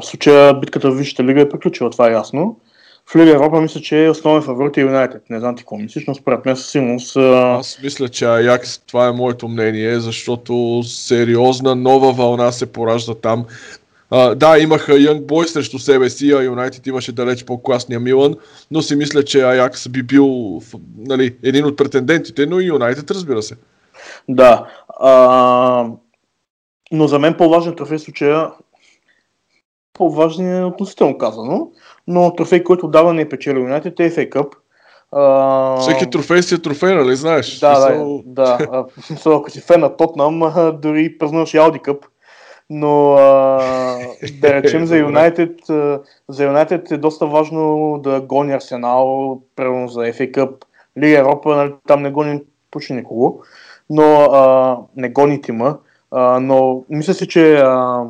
В 0.02 0.06
случая 0.06 0.54
битката 0.54 0.92
в 0.92 0.96
Висшата 0.96 1.24
лига 1.24 1.42
е 1.42 1.50
приключила, 1.50 1.90
това 1.90 2.10
е 2.10 2.14
ясно. 2.14 2.60
В 3.10 3.16
Лига 3.16 3.32
Европа 3.32 3.62
мисля, 3.62 3.82
че 3.82 4.06
е 4.06 4.10
основен 4.10 4.42
фаворит 4.42 4.78
е 4.78 4.82
Юнайтед. 4.82 5.30
Не 5.30 5.40
знам 5.40 5.56
ти 5.56 5.64
какво 5.64 5.78
мислиш, 5.78 6.04
но 6.08 6.16
според 6.16 6.46
мен 6.46 6.56
със 6.56 6.72
сигурност... 6.72 7.18
Аз 7.18 7.80
мисля, 7.84 8.10
че 8.10 8.26
Аякс, 8.26 8.78
това 8.78 9.08
е 9.08 9.12
моето 9.12 9.48
мнение, 9.48 10.00
защото 10.00 10.84
сериозна 10.84 11.76
нова 11.76 12.12
вълна 12.12 12.52
се 12.52 12.66
поражда 12.66 13.14
там. 13.16 13.46
Uh, 14.12 14.36
да, 14.36 14.60
имаха 14.60 14.94
Young 14.94 15.22
Boy 15.22 15.46
срещу 15.46 15.80
себе 15.80 16.10
си, 16.10 16.32
а 16.32 16.44
Юнайтед 16.44 16.88
имаше 16.88 17.12
далеч 17.12 17.46
по-класния 17.46 18.00
Милан, 18.00 18.36
но 18.72 18.82
си 18.82 18.96
мисля, 18.96 19.24
че 19.24 19.42
Аякс 19.42 19.90
би 19.90 20.04
бил 20.04 20.62
нали, 20.98 21.36
един 21.44 21.66
от 21.66 21.78
претендентите, 21.78 22.46
но 22.46 22.60
и 22.60 22.66
Юнайтед, 22.66 23.12
разбира 23.12 23.42
се. 23.42 23.56
Да. 24.30 24.68
А, 25.00 25.88
но 26.92 27.08
за 27.08 27.20
мен 27.20 27.34
по-важен 27.34 27.76
трофей 27.76 28.00
случая, 28.00 28.52
по-важен 29.94 30.58
е 30.58 30.66
относително 30.66 31.18
казано, 31.18 31.72
но 32.08 32.36
трофей, 32.36 32.64
който 32.64 32.88
дава 32.88 33.14
не 33.14 33.22
е 33.22 33.30
печели 33.30 33.60
Юнайтед 33.60 34.00
е 34.00 34.12
FA 34.12 34.30
Cup. 34.30 34.54
А... 35.12 35.78
Всеки 35.78 36.10
трофей 36.10 36.42
си 36.42 36.56
е 36.56 36.62
трофей, 36.62 36.96
нали 36.96 37.16
знаеш? 37.16 37.60
Да, 37.60 37.76
смисъл... 37.76 38.22
да, 38.26 38.58
да. 38.58 38.86
смисъл, 39.02 39.36
ако 39.36 39.50
си 39.50 39.62
фен 39.62 39.80
на 39.80 39.98
Тотнам, 39.98 40.42
дори 40.82 41.18
празнуваш 41.18 41.54
и 41.54 41.58
Ауди 41.58 41.80
Къп. 41.80 42.06
Но 42.70 43.14
а, 43.14 43.22
да 44.42 44.54
речем 44.54 44.86
за 44.86 44.98
Юнайтед, 44.98 45.60
за 46.30 46.44
Юнайтед 46.44 46.92
е 46.92 46.98
доста 46.98 47.26
важно 47.26 47.98
да 48.04 48.22
гони 48.22 48.54
Арсенал, 48.54 49.40
примерно 49.56 49.88
за 49.88 50.00
FA 50.00 50.32
Cup, 50.32 50.52
Лига 51.00 51.20
Европа, 51.20 51.56
нали, 51.56 51.74
там 51.88 52.02
не 52.02 52.12
гони 52.12 52.42
почти 52.72 52.94
никого, 52.94 53.42
но 53.90 54.22
а, 54.22 54.78
не 54.96 55.10
гони 55.10 55.42
тима, 55.42 55.78
а, 56.12 56.40
но 56.40 56.84
мисля 56.90 57.14
си, 57.14 57.28
че 57.28 57.56
а, 57.56 58.04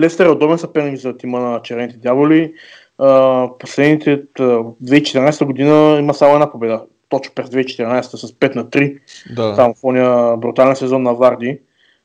Лестер 0.00 0.26
е 0.26 0.30
удобен 0.30 0.58
съперник 0.58 0.98
за 0.98 1.16
тима 1.16 1.40
на 1.40 1.62
червените 1.62 1.96
дяволи. 1.96 2.54
А, 2.98 3.48
последните 3.58 4.22
2014 4.26 5.44
година 5.44 5.96
има 6.00 6.14
само 6.14 6.34
една 6.34 6.52
победа. 6.52 6.82
Точно 7.08 7.34
през 7.34 7.48
2014 7.48 8.02
с 8.02 8.32
5 8.32 8.56
на 8.56 8.64
3. 8.64 8.98
Да. 9.36 9.54
Там 9.54 9.74
в 9.74 9.84
ония 9.84 10.36
брутален 10.36 10.76
сезон 10.76 11.02
на 11.02 11.14
Варди, 11.14 11.60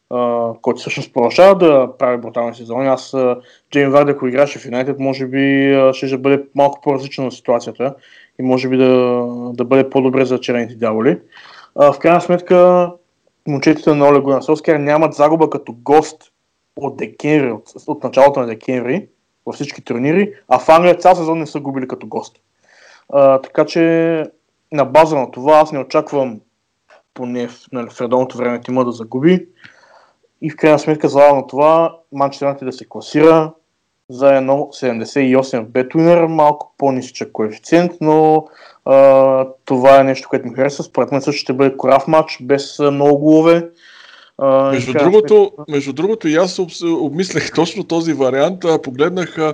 а, 0.09 0.49
който 0.61 0.79
всъщност 0.79 1.13
продължава 1.13 1.57
да 1.57 1.89
прави 1.99 2.17
брутални 2.17 2.55
сезони. 2.55 2.87
Аз 2.87 3.15
Джейн 3.71 3.91
Варди, 3.91 4.11
ако 4.11 4.27
играше 4.27 4.59
в 4.59 4.65
Юнайтед, 4.65 4.99
може 4.99 5.25
би 5.25 5.75
ще, 5.93 6.07
ще 6.07 6.17
бъде 6.17 6.43
малко 6.55 6.81
по-различна 6.81 7.23
на 7.23 7.31
ситуацията 7.31 7.95
и 8.39 8.43
може 8.43 8.69
би 8.69 8.77
да, 8.77 9.23
да 9.53 9.65
бъде 9.65 9.89
по-добре 9.89 10.25
за 10.25 10.39
червените 10.39 10.75
дяволи. 10.75 11.19
А, 11.75 11.93
в 11.93 11.99
крайна 11.99 12.21
сметка, 12.21 12.91
момчетите 13.47 13.93
на 13.93 14.07
Оле 14.07 14.19
Гуна 14.19 14.43
Солскер 14.43 14.75
нямат 14.75 15.13
загуба 15.13 15.49
като 15.49 15.75
гост 15.83 16.30
от 16.75 16.97
декември, 16.97 17.51
от, 17.51 17.73
от 17.87 18.03
началото 18.03 18.39
на 18.39 18.45
декември 18.45 19.07
във 19.45 19.55
всички 19.55 19.81
турнири, 19.81 20.33
а 20.47 20.59
в 20.59 20.69
Англия 20.69 20.97
цял 20.97 21.15
сезон 21.15 21.39
не 21.39 21.47
са 21.47 21.59
губили 21.59 21.87
като 21.87 22.07
гост. 22.07 22.37
А, 23.09 23.41
така 23.41 23.65
че 23.65 24.25
на 24.71 24.85
база 24.85 25.15
на 25.15 25.31
това 25.31 25.53
аз 25.53 25.71
не 25.71 25.79
очаквам 25.79 26.39
поне 27.13 27.47
в, 27.47 27.65
нали, 27.71 27.89
в 27.89 28.01
редовното 28.01 28.37
време 28.37 28.61
тима 28.61 28.85
да 28.85 28.91
загуби. 28.91 29.47
И 30.41 30.49
в 30.49 30.55
крайна 30.55 30.79
сметка, 30.79 31.09
за 31.09 31.19
на 31.19 31.47
това, 31.47 31.97
Манчестър 32.11 32.65
да 32.65 32.71
се 32.71 32.89
класира 32.89 33.53
за 34.09 34.25
1,78 34.25 35.63
в 35.63 35.69
Бетуинер, 35.69 36.25
малко 36.25 36.73
по-нисичък 36.77 37.31
коефициент, 37.31 37.91
но 38.01 38.45
а, 38.85 39.47
това 39.65 39.99
е 39.99 40.03
нещо, 40.03 40.29
което 40.29 40.47
ми 40.47 40.55
харесва. 40.55 40.83
Според 40.83 41.11
мен 41.11 41.21
също 41.21 41.41
ще 41.41 41.53
бъде 41.53 41.77
корав 41.77 42.07
матч, 42.07 42.37
без 42.41 42.79
много 42.79 43.19
голове. 43.19 43.69
А, 44.37 44.71
между, 44.71 44.93
другото, 44.93 45.51
между 45.69 45.93
другото, 45.93 46.27
и 46.27 46.35
аз 46.35 46.59
обмислях 46.83 47.51
точно 47.53 47.83
този 47.83 48.13
вариант. 48.13 48.65
Погледнах 48.83 49.37
а, 49.37 49.53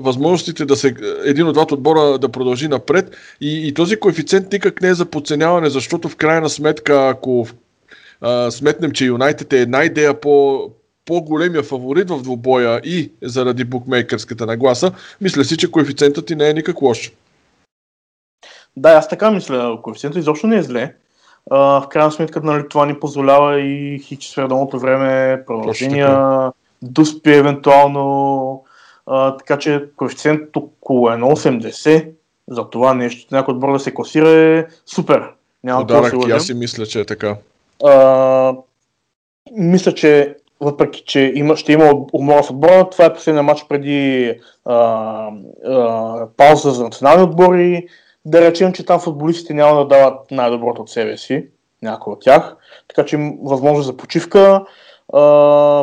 възможностите 0.00 0.64
да 0.64 0.76
се 0.76 0.94
един 1.24 1.46
от 1.46 1.54
двата 1.54 1.74
отбора 1.74 2.18
да 2.18 2.28
продължи 2.28 2.68
напред 2.68 3.16
и, 3.40 3.68
и 3.68 3.74
този 3.74 3.96
коефициент 3.96 4.52
никак 4.52 4.82
не 4.82 4.88
е 4.88 4.94
за 4.94 5.06
подценяване, 5.06 5.70
защото 5.70 6.08
в 6.08 6.16
крайна 6.16 6.48
сметка, 6.48 7.08
ако 7.08 7.46
а, 8.20 8.50
сметнем, 8.50 8.92
че 8.92 9.04
Юнайтед 9.04 9.52
е 9.52 9.60
една 9.60 9.84
идея 9.84 10.20
по, 10.20 10.64
по-големия 11.04 11.62
фаворит 11.62 12.10
в 12.10 12.22
двубоя 12.22 12.80
и 12.84 13.12
заради 13.22 13.64
букмейкърската 13.64 14.46
нагласа, 14.46 14.92
мисля 15.20 15.44
си, 15.44 15.56
че 15.56 15.70
коефициентът 15.70 16.26
ти 16.26 16.36
не 16.36 16.50
е 16.50 16.54
никак 16.54 16.82
лош. 16.82 17.12
Да, 18.76 18.90
аз 18.90 19.08
така 19.08 19.30
мисля. 19.30 19.78
Коефициентът 19.82 20.20
изобщо 20.20 20.46
не 20.46 20.56
е 20.56 20.62
зле. 20.62 20.94
В 21.50 21.86
крайна 21.90 22.12
сметка 22.12 22.40
нали, 22.40 22.68
това 22.68 22.86
ни 22.86 23.00
позволява 23.00 23.60
и 23.60 23.98
хич 23.98 24.34
в 24.34 24.38
редовното 24.38 24.78
време, 24.78 25.42
продължения, 25.46 26.52
дуспи 26.82 27.34
евентуално, 27.34 28.64
uh, 29.06 29.38
така 29.38 29.58
че 29.58 29.84
коефициент 29.96 30.56
около 30.56 31.08
1,80 31.08 32.08
за 32.48 32.70
това 32.70 32.94
нещо, 32.94 33.34
някой 33.34 33.54
отбор 33.54 33.72
да 33.72 33.78
се 33.78 33.94
класира 33.94 34.28
е 34.28 34.66
супер. 34.86 35.22
Няма 35.64 35.80
Подарък, 35.80 36.18
да 36.18 36.26
се 36.26 36.32
аз 36.32 36.46
си 36.46 36.54
мисля, 36.54 36.86
че 36.86 37.00
е 37.00 37.04
така. 37.04 37.36
Uh, 37.82 38.58
мисля, 39.52 39.94
че 39.94 40.36
въпреки, 40.60 41.02
че 41.06 41.32
има, 41.34 41.56
ще 41.56 41.72
има 41.72 41.92
умора 42.12 42.42
в 42.42 42.50
отбора, 42.50 42.90
това 42.90 43.04
е 43.04 43.14
последния 43.14 43.42
матч 43.42 43.64
преди 43.68 44.32
uh, 44.66 45.30
uh, 45.68 46.28
пауза 46.36 46.70
за 46.70 46.84
национални 46.84 47.22
отбори 47.22 47.86
да 48.24 48.40
речем, 48.40 48.72
че 48.72 48.86
там 48.86 49.00
футболистите 49.00 49.54
няма 49.54 49.78
да 49.78 49.86
дават 49.86 50.30
най-доброто 50.30 50.82
от 50.82 50.90
себе 50.90 51.16
си, 51.16 51.48
някой 51.82 52.12
от 52.12 52.20
тях, 52.20 52.56
така 52.88 53.04
че 53.04 53.16
им 53.16 53.38
възможност 53.42 53.86
за 53.86 53.96
почивка. 53.96 54.64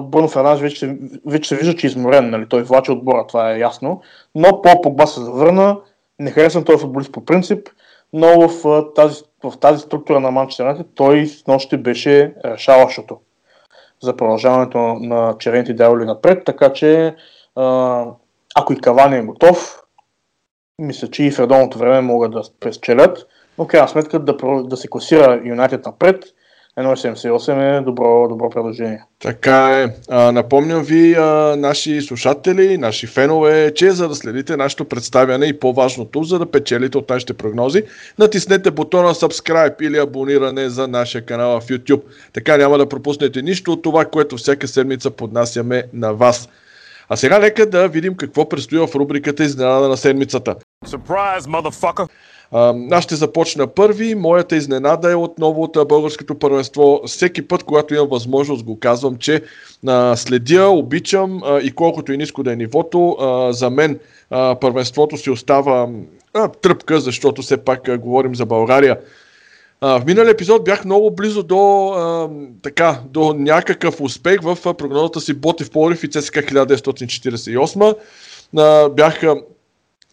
Бърно 0.02 0.28
Фернандес 0.28 0.62
вече, 0.62 0.98
вече 1.26 1.50
се 1.50 1.56
вижда, 1.56 1.76
че 1.76 1.88
е 1.88 1.90
изморен, 1.90 2.30
нали? 2.30 2.50
той 2.50 2.64
влачи 2.64 2.92
отбора, 2.92 3.28
това 3.28 3.52
е 3.52 3.60
ясно, 3.60 4.02
но 4.36 4.62
по 4.62 4.82
Погба 4.82 5.08
се 5.08 5.22
завърна, 5.22 5.78
не 6.20 6.32
харесвам 6.32 6.64
този 6.64 6.82
футболист 6.82 7.12
по 7.12 7.26
принцип, 7.26 7.68
но 8.14 8.48
в 8.48 8.84
тази, 8.96 9.24
в 9.44 9.58
тази 9.60 9.82
структура 9.82 10.20
на 10.20 10.32
Манчестър 10.32 10.86
той 10.96 11.26
с 11.26 11.48
нощи 11.48 11.78
беше 11.78 12.34
решаващото 12.46 13.20
за 14.02 14.18
продължаването 14.18 14.78
на 14.80 15.36
червените 15.40 15.74
дяволи 15.74 16.06
напред, 16.06 16.46
така 16.46 16.74
че 16.74 17.16
ако 18.56 18.74
и 18.74 18.78
Кавани 18.78 19.18
е 19.18 19.22
готов, 19.22 19.80
мисля, 20.80 21.08
че 21.08 21.24
и 21.24 21.32
в 21.32 21.40
редовното 21.40 21.78
време 21.78 22.02
могат 22.02 22.32
да 22.32 22.44
спечелят, 22.44 23.28
но 23.58 23.68
крайна 23.68 23.88
сметка 23.88 24.20
да, 24.20 24.38
да 24.64 24.78
се 24.78 24.88
класира 24.88 25.42
Юнайтед 25.46 25.86
напред, 25.86 26.26
1.78 26.80 27.78
е 27.78 27.82
добро, 27.82 28.28
добро 28.28 28.50
предложение. 28.50 29.04
Така 29.20 29.82
е. 29.82 29.88
А, 30.10 30.32
напомням 30.32 30.84
ви, 30.84 31.14
а, 31.14 31.56
наши 31.58 32.02
слушатели, 32.02 32.78
наши 32.78 33.08
фенове, 33.08 33.74
че 33.76 33.92
за 33.92 34.10
да 34.10 34.16
следите 34.16 34.58
нашето 34.58 34.86
представяне 34.86 35.46
и 35.46 35.60
по-важното, 35.60 36.24
за 36.24 36.40
да 36.40 36.52
печелите 36.52 36.98
от 36.98 37.10
нашите 37.10 37.34
прогнози, 37.34 37.84
натиснете 38.20 38.72
бутона 38.72 39.14
subscribe 39.14 39.82
или 39.82 39.98
абониране 39.98 40.70
за 40.70 40.88
нашия 40.88 41.26
канал 41.26 41.62
в 41.62 41.68
YouTube. 41.68 42.02
Така 42.34 42.58
няма 42.58 42.78
да 42.78 42.90
пропуснете 42.90 43.42
нищо 43.42 43.72
от 43.72 43.82
това, 43.82 44.06
което 44.06 44.38
всяка 44.38 44.68
седмица 44.68 45.12
поднасяме 45.12 45.84
на 45.94 46.14
вас. 46.14 46.50
А 47.10 47.16
сега 47.16 47.40
нека 47.40 47.70
да 47.70 47.88
видим 47.88 48.16
какво 48.16 48.50
предстои 48.50 48.80
в 48.80 48.90
рубриката 48.96 49.44
Изненада 49.44 49.90
на 49.90 49.98
седмицата. 49.98 50.56
Surprise, 50.86 51.40
motherfucker! 51.40 52.08
Аз 52.92 53.04
ще 53.04 53.16
започна 53.16 53.68
първи. 53.68 54.16
Моята 54.16 54.56
изненада 54.56 55.12
е 55.12 55.16
отново 55.16 55.64
от 55.64 55.78
българското 55.88 56.40
първенство. 56.40 57.02
Всеки 57.06 57.48
път, 57.48 57.64
когато 57.64 57.94
имам 57.94 58.08
възможност, 58.08 58.64
го 58.64 58.80
казвам, 58.80 59.16
че 59.18 59.42
а, 59.88 60.16
следя, 60.16 60.70
обичам 60.70 61.42
а, 61.46 61.60
и 61.60 61.72
колкото 61.72 62.14
и 62.14 62.18
ниско 62.18 62.44
да 62.44 62.54
е 62.54 62.56
нивото, 62.56 63.18
а, 63.20 63.54
за 63.54 63.70
мен 63.70 64.00
първенството 64.62 65.18
си 65.18 65.30
остава 65.30 65.88
тръпка, 66.62 67.00
защото 67.00 67.42
все 67.42 67.58
пак 67.58 68.00
говорим 68.00 68.36
за 68.36 68.46
България. 68.46 68.98
В 69.86 70.02
миналия 70.06 70.32
епизод 70.32 70.64
бях 70.64 70.86
много 70.86 71.12
близо 71.12 71.44
до, 71.44 71.88
а, 71.88 72.30
така, 72.62 73.00
до 73.10 73.34
някакъв 73.34 74.02
успех 74.02 74.42
в 74.42 74.58
прогнозата 74.78 75.22
си 75.22 75.34
Ботев 75.34 75.72
Полив 75.72 76.04
и 76.04 76.10
ЦСК 76.10 76.34
1948. 76.34 77.96
А, 78.58 78.90
бях 78.90 79.22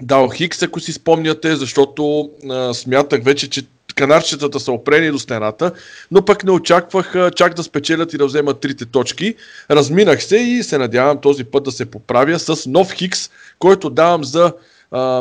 дал 0.03 0.29
Хикс, 0.29 0.63
ако 0.63 0.81
си 0.81 0.93
спомняте, 0.93 1.57
защото 1.57 2.31
а, 2.51 2.75
смятах 2.75 3.25
вече, 3.25 3.51
че 3.51 3.63
канарчетата 3.95 4.61
са 4.61 4.73
опрени 4.73 5.11
до 5.11 5.19
стената, 5.19 5.73
но 6.11 6.25
пък 6.25 6.45
не 6.45 6.51
очаквах 6.51 7.15
а, 7.15 7.31
чак 7.31 7.55
да 7.55 7.63
спечелят 7.63 8.13
и 8.13 8.19
да 8.19 8.27
вземат 8.27 8.61
трите 8.61 8.87
точки. 8.87 9.35
Разминах 9.71 10.25
се 10.25 10.37
и 10.37 10.63
се 10.63 10.79
надявам 10.79 11.19
този 11.21 11.45
път 11.45 11.65
да 11.65 11.73
се 11.73 11.91
поправя 11.91 12.39
с 12.39 12.67
нов 12.67 12.93
Хикс, 12.93 13.31
който 13.59 13.91
давам 13.91 14.25
за 14.25 14.53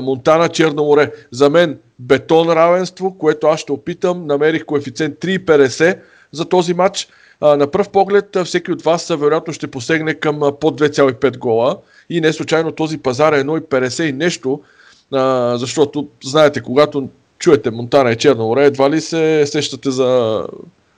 Монтана 0.01 0.50
Черно 0.50 0.84
море. 0.84 1.12
За 1.32 1.50
мен 1.50 1.80
бетон 2.00 2.50
равенство, 2.50 3.18
което 3.18 3.48
аз 3.48 3.60
ще 3.60 3.72
опитам. 3.72 4.28
Намерих 4.28 4.66
коефициент 4.66 5.16
3,50 5.16 5.98
за 6.32 6.46
този 6.46 6.74
матч. 6.74 7.08
А, 7.42 7.58
на 7.58 7.68
пръв 7.68 7.90
поглед 7.90 8.38
всеки 8.46 8.72
от 8.72 8.82
вас 8.82 9.08
вероятно 9.08 9.54
ще 9.54 9.68
посегне 9.68 10.13
към 10.13 10.40
под 10.62 10.82
2,5 10.82 11.38
гола 11.38 11.78
и 12.10 12.22
не 12.22 12.34
случайно 12.34 12.72
този 12.72 12.98
пазар 12.98 13.34
е 13.34 13.44
1,50 13.44 14.04
и 14.04 14.12
нещо, 14.12 14.62
а, 15.13 15.58
защото 15.58 16.08
знаете, 16.24 16.62
когато 16.62 17.10
чуете 17.40 17.72
Монтана 17.72 18.12
и 18.12 18.16
Черно 18.16 18.48
море, 18.48 18.66
едва 18.66 18.90
ли 18.90 19.01
се 19.01 19.46
сещате 19.46 19.92
за 19.92 20.44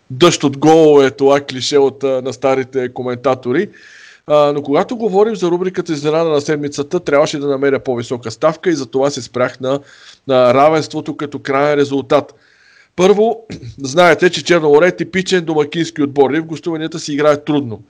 дъжд 0.10 0.44
от 0.44 0.58
голове, 0.58 1.12
това 1.12 1.42
клише 1.42 1.77
от, 1.77 2.03
на 2.03 2.34
старите 2.34 2.94
коментатори. 2.94 3.70
А, 4.27 4.51
но 4.53 4.63
когато 4.63 4.98
говорим 4.98 5.36
за 5.36 5.51
рубриката 5.51 5.94
Изненада 5.94 6.30
на 6.30 6.42
седмицата, 6.42 7.00
трябваше 7.00 7.39
да 7.39 7.48
намеря 7.48 7.80
по-висока 7.80 8.32
ставка 8.32 8.70
и 8.70 8.75
за 8.75 8.86
това 8.86 9.10
се 9.10 9.22
спрях 9.22 9.60
на, 9.60 9.80
на 10.27 10.53
равенството 10.53 11.18
като 11.18 11.39
крайен 11.39 11.80
резултат. 11.80 12.36
Първо, 12.96 13.46
знаете, 13.84 14.30
че 14.30 14.44
Черноморе 14.44 14.88
е 14.88 14.96
типичен 14.96 15.46
домакински 15.46 16.01
отбор 16.01 16.32
и 16.32 16.39
в 16.39 16.46
гостуванията 16.46 17.00
си 17.00 17.13
играе 17.13 17.44
трудно. 17.44 17.82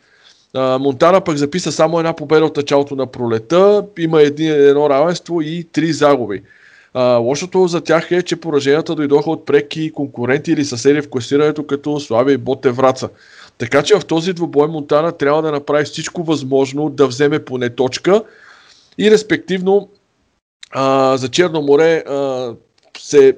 Монтана 0.56 1.22
пък 1.22 1.38
записа 1.38 1.72
само 1.72 2.00
една 2.00 2.16
победа 2.16 2.46
от 2.46 2.58
началото 2.58 2.96
на 2.96 3.08
пролета, 3.08 3.86
има 4.00 4.22
един, 4.22 4.52
едно 4.52 4.90
равенство 4.90 5.42
и 5.42 5.68
три 5.72 5.94
загуби. 5.94 6.42
А, 6.94 7.16
лошото 7.16 7.68
за 7.68 7.82
тях 7.82 8.12
е, 8.12 8.22
че 8.22 8.36
пораженията 8.36 8.96
дойдоха 8.96 9.32
от 9.32 9.46
преки 9.46 9.92
конкуренти 9.92 10.52
или 10.52 10.66
съседи 10.66 11.02
в 11.02 11.10
класирането, 11.10 11.64
като 11.64 12.00
Славия 12.00 12.34
и 12.34 12.38
Боте 12.38 12.72
Враца. 12.72 13.10
Така 13.58 13.84
че 13.84 13.96
в 13.96 14.06
този 14.06 14.34
двубой 14.34 14.68
Монтана 14.68 15.12
трябва 15.12 15.42
да 15.42 15.52
направи 15.52 15.86
всичко 15.86 16.24
възможно 16.24 16.90
да 16.90 17.08
вземе 17.08 17.46
поне 17.46 17.70
точка 17.70 18.24
и 18.98 19.12
респективно 19.12 19.90
а, 20.72 21.18
за 21.18 21.30
Черно 21.30 21.62
море 21.62 22.04
а, 22.08 22.54
се 22.98 23.38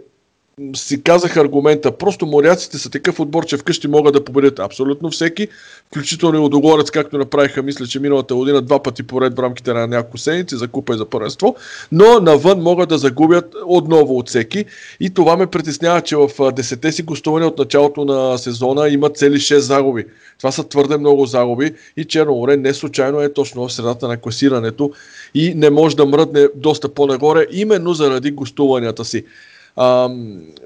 си 0.75 1.03
казах 1.03 1.37
аргумента. 1.37 1.97
Просто 1.97 2.25
моряците 2.25 2.77
са 2.77 2.89
такъв 2.89 3.19
отбор, 3.19 3.45
че 3.45 3.57
вкъщи 3.57 3.87
могат 3.87 4.13
да 4.13 4.23
победят 4.23 4.59
абсолютно 4.59 5.09
всеки, 5.11 5.47
включително 5.87 6.37
и 6.37 6.39
Лодогорец, 6.39 6.91
както 6.91 7.17
направиха, 7.17 7.63
мисля, 7.63 7.87
че 7.87 7.99
миналата 7.99 8.35
година 8.35 8.61
два 8.61 8.83
пъти 8.83 9.03
поред 9.03 9.35
в 9.35 9.39
рамките 9.39 9.73
на 9.73 9.87
няколко 9.87 10.17
седмици 10.17 10.55
за 10.55 10.67
купа 10.67 10.93
и 10.93 10.97
за 10.97 11.05
първенство, 11.05 11.55
но 11.91 12.19
навън 12.19 12.61
могат 12.61 12.89
да 12.89 12.97
загубят 12.97 13.55
отново 13.65 14.17
от 14.17 14.29
всеки 14.29 14.65
и 14.99 15.09
това 15.09 15.37
ме 15.37 15.47
притеснява, 15.47 16.01
че 16.01 16.15
в 16.15 16.29
десете 16.51 16.91
си 16.91 17.03
гостувания 17.03 17.47
от 17.47 17.57
началото 17.57 18.05
на 18.05 18.37
сезона 18.37 18.89
имат 18.89 19.17
цели 19.17 19.35
6 19.35 19.57
загуби. 19.57 20.05
Това 20.37 20.51
са 20.51 20.67
твърде 20.67 20.97
много 20.97 21.25
загуби 21.25 21.73
и 21.97 22.05
Черноморе 22.05 22.57
не 22.57 22.73
случайно 22.73 23.21
е 23.21 23.33
точно 23.33 23.67
в 23.67 23.73
средата 23.73 24.07
на 24.07 24.17
класирането 24.17 24.91
и 25.33 25.53
не 25.55 25.69
може 25.69 25.95
да 25.95 26.05
мръдне 26.05 26.47
доста 26.55 26.89
по-нагоре, 26.89 27.45
именно 27.51 27.93
заради 27.93 28.31
гостуванията 28.31 29.05
си. 29.05 29.23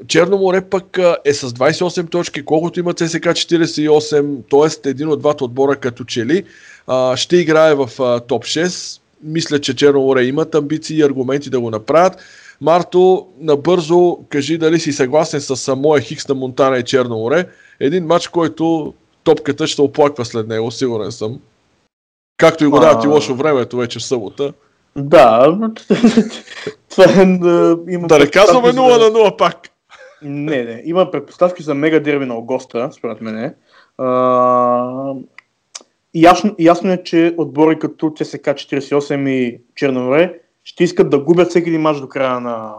Черно 0.07 0.37
море 0.37 0.61
пък 0.61 0.99
е 1.25 1.33
с 1.33 1.49
28 1.49 2.09
точки, 2.11 2.45
колкото 2.45 2.79
има 2.79 2.93
ЦСК 2.93 3.23
48, 3.23 4.37
т.е. 4.49 4.89
един 4.89 5.09
от 5.09 5.19
двата 5.19 5.45
отбора 5.45 5.75
като 5.75 6.03
чели. 6.03 6.43
Ще 7.15 7.37
играе 7.37 7.75
в 7.75 7.89
топ 8.27 8.43
6. 8.43 9.01
Мисля, 9.23 9.59
че 9.59 9.75
Черно 9.75 10.01
море 10.01 10.23
имат 10.23 10.55
амбиции 10.55 10.97
и 10.97 11.03
аргументи 11.03 11.49
да 11.49 11.59
го 11.59 11.69
направят. 11.69 12.17
Марто, 12.61 13.27
набързо 13.39 14.17
кажи 14.29 14.57
дали 14.57 14.79
си 14.79 14.91
съгласен 14.91 15.41
с 15.41 15.75
моя 15.75 16.01
хикс 16.01 16.27
на 16.27 16.35
Монтана 16.35 16.77
и 16.77 16.83
Черно 16.83 17.17
море. 17.17 17.47
Един 17.79 18.05
матч, 18.05 18.27
който 18.27 18.93
топката 19.23 19.67
ще 19.67 19.81
оплаква 19.81 20.25
след 20.25 20.47
него, 20.47 20.71
сигурен 20.71 21.11
съм. 21.11 21.39
Както 22.37 22.63
и 22.63 22.67
го 22.67 22.79
дават 22.79 23.03
и 23.03 23.07
лошо 23.07 23.35
времето 23.35 23.77
вече 23.77 23.99
в 23.99 24.03
събота. 24.03 24.53
Да, 24.95 25.57
това 26.89 27.03
е, 27.03 27.21
има 27.93 28.07
да 28.07 28.19
не 28.19 28.27
казваме 28.27 28.67
0 28.67 28.73
на 28.73 29.19
0 29.19 29.37
пак. 29.37 29.69
Не, 30.21 30.63
не, 30.63 30.81
има 30.85 31.11
предпоставки 31.11 31.63
за 31.63 31.73
мега 31.75 31.99
дерби 31.99 32.25
на 32.25 32.35
Огоста, 32.35 32.89
според 32.91 33.21
мен. 33.21 33.55
ясно, 36.13 36.55
ясно 36.59 36.91
е, 36.91 37.03
че 37.03 37.35
отбори 37.37 37.79
като 37.79 38.13
ЦСК 38.17 38.47
48 38.47 39.29
и 39.29 39.61
Черноморе 39.75 40.39
ще 40.63 40.83
искат 40.83 41.09
да 41.09 41.19
губят 41.19 41.49
всеки 41.49 41.69
един 41.69 41.81
мач 41.81 41.99
до 41.99 42.07
края 42.07 42.39
на, 42.39 42.75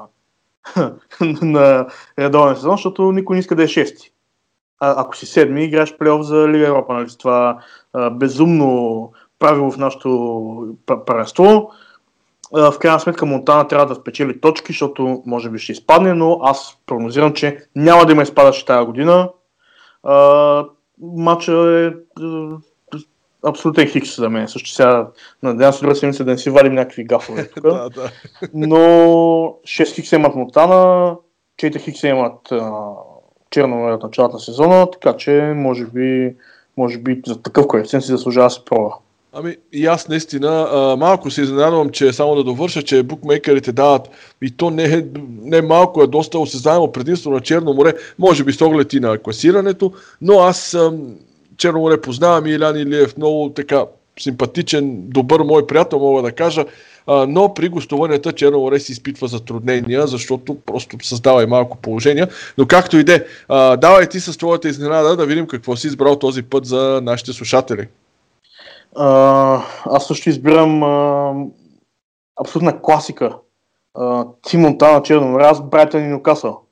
на 1.43 1.87
редовен 2.19 2.57
сезон, 2.57 2.77
защото 2.77 3.13
никой 3.13 3.37
не 3.37 3.41
иска 3.41 3.57
да 3.57 3.63
е 3.63 3.69
шести. 3.69 4.13
А, 4.81 5.01
ако 5.03 5.17
си 5.17 5.27
седми, 5.27 5.65
играеш 5.65 5.97
плейоф 5.97 6.23
за 6.23 6.49
Лига 6.49 6.67
Европа, 6.67 6.95
нали? 6.95 7.07
Това 7.19 7.59
а, 7.93 8.11
безумно 8.11 9.13
правило 9.39 9.71
в 9.71 9.77
нашото 9.77 10.77
първенство 11.07 11.71
в 12.53 12.75
крайна 12.81 13.01
сметка 13.01 13.27
Монтана 13.27 13.69
трябва 13.69 13.87
да 13.87 13.95
спечели 13.95 14.41
точки, 14.41 14.73
защото 14.73 15.23
може 15.27 15.51
би 15.51 15.59
ще 15.59 15.73
изпадне, 15.73 16.15
но 16.15 16.41
аз 16.43 16.79
прогнозирам, 16.87 17.33
че 17.33 17.59
няма 17.77 18.07
да 18.07 18.13
има 18.13 18.23
изпадащи 18.23 18.67
тази 18.67 18.87
година. 18.87 19.31
матча 20.99 21.53
е, 21.53 21.87
е 21.87 21.91
абсолютен 23.47 23.89
хикс 23.89 24.17
за 24.17 24.31
мен. 24.31 24.49
Също 24.49 24.71
сега 24.71 25.09
надявам 25.43 25.73
се 25.73 25.81
друга 25.81 25.97
седмица 25.97 26.25
да 26.25 26.31
не 26.31 26.39
си 26.39 26.51
вадим 26.51 26.75
някакви 26.75 27.05
гафове 27.05 27.49
тук. 27.49 27.65
Но 28.55 28.77
6 28.77 29.95
хикса 29.95 30.17
имат 30.17 30.35
Монтана, 30.35 31.17
4 31.63 31.81
хикса 31.81 32.09
имат 32.09 32.53
Черно 33.51 33.95
от 33.95 34.03
началото 34.03 34.33
на 34.35 34.41
сезона, 34.41 34.91
така 34.91 35.17
че 35.17 35.53
може 35.57 35.87
би, 35.87 36.37
може 36.77 36.99
би 36.99 37.23
за 37.27 37.43
такъв 37.43 37.67
коефициент 37.67 38.05
си 38.05 38.13
заслужава 38.13 38.47
да 38.47 38.51
се 38.51 38.65
пробва. 38.65 38.95
Ами 39.33 39.57
и 39.73 39.87
аз 39.87 40.09
наистина 40.09 40.69
а, 40.73 40.97
малко 40.97 41.31
се 41.31 41.43
изненадвам, 41.43 41.91
че 41.91 42.13
само 42.13 42.35
да 42.35 42.45
довърша, 42.45 42.83
че 42.83 43.03
букмейкерите 43.03 43.73
дават 43.73 44.09
и 44.43 44.51
то 44.51 44.71
не 44.71 45.07
не 45.43 45.63
малко, 45.63 46.03
е 46.03 46.07
доста 46.07 46.39
осезаемо 46.39 46.93
предимство 46.93 47.31
на 47.31 47.41
Черно 47.41 47.75
море, 47.75 47.95
може 48.19 48.45
би 48.45 48.53
с 48.53 48.61
оглед 48.61 48.93
и 48.93 49.01
на 49.01 49.19
класирането, 49.19 49.93
но 50.21 50.39
аз 50.39 50.75
а, 50.75 50.93
Черно 51.57 51.79
море 51.79 52.01
познавам 52.01 52.47
и 52.47 52.51
Илян 52.51 52.77
Илиев 52.77 53.17
много 53.17 53.51
така 53.51 53.85
симпатичен, 54.21 54.97
добър 55.09 55.41
мой 55.41 55.67
приятел, 55.67 55.99
мога 55.99 56.23
да 56.23 56.33
кажа, 56.33 56.65
а, 57.07 57.27
но 57.27 57.55
при 57.55 57.69
гостуванията 57.69 58.33
Черно 58.33 58.61
море 58.61 58.81
си 58.81 58.93
изпитва 58.93 59.29
затруднения, 59.29 60.07
защото 60.07 60.57
просто 60.67 60.97
създава 61.03 61.43
и 61.43 61.47
малко 61.47 61.77
положения. 61.77 62.29
Но 62.59 62.67
както 62.67 62.97
и 62.97 63.05
де, 63.05 63.27
давай 63.79 64.07
ти 64.07 64.21
с 64.21 64.39
твоята 64.39 64.69
изненада 64.69 65.17
да 65.17 65.27
видим 65.27 65.47
какво 65.47 65.77
си 65.77 65.87
избрал 65.87 66.19
този 66.19 66.43
път 66.43 66.67
за 66.67 67.01
нашите 67.03 67.33
слушатели. 67.33 67.87
А, 68.97 69.63
аз 69.85 70.07
също 70.07 70.29
избирам 70.29 70.83
а, 70.83 71.35
абсолютна 72.41 72.83
класика. 72.83 73.37
Ти 74.43 74.57
Монтана 74.57 75.03
Черно 75.03 75.39
аз 75.39 75.63
Брайтън 75.63 76.05
и 76.05 76.09
Нюкасъл. 76.09 76.63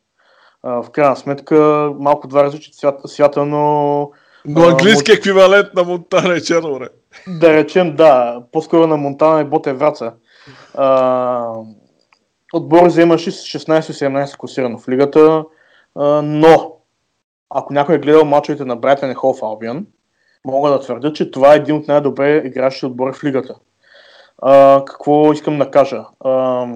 в 0.62 0.86
крайна 0.92 1.16
сметка 1.16 1.90
малко 1.98 2.28
два 2.28 2.44
различни 2.44 2.74
свята, 2.74 3.08
свята 3.08 3.46
но... 3.46 4.10
Но 4.44 4.68
английски 4.68 5.12
еквивалент 5.12 5.74
на 5.74 5.84
Монтана 5.84 6.34
и 6.34 6.42
Черно 6.42 6.80
Да 7.40 7.54
речем, 7.54 7.96
да. 7.96 8.42
По-скоро 8.52 8.86
на 8.86 8.96
Монтана 8.96 9.40
и 9.40 9.44
Боте 9.44 9.72
Враца. 9.72 10.12
А, 10.74 11.52
отбор 12.52 12.86
вземаше 12.86 13.30
с 13.30 13.44
16-17 13.44 14.36
класирано 14.36 14.78
в 14.78 14.88
лигата, 14.88 15.44
а, 15.94 16.22
но 16.22 16.76
ако 17.50 17.72
някой 17.72 17.94
е 17.94 17.98
гледал 17.98 18.24
мачовете 18.24 18.64
на 18.64 18.76
Брайтън 18.76 19.10
и 19.10 19.14
Холф 19.14 19.42
Албион, 19.42 19.86
мога 20.44 20.70
да 20.70 20.80
твърдя, 20.80 21.12
че 21.12 21.30
това 21.30 21.52
е 21.52 21.56
един 21.56 21.76
от 21.76 21.88
най-добре 21.88 22.42
игращи 22.44 22.86
отбори 22.86 23.12
в 23.12 23.24
лигата. 23.24 23.54
А, 24.42 24.84
какво 24.84 25.32
искам 25.32 25.58
да 25.58 25.70
кажа? 25.70 26.04
А, 26.20 26.66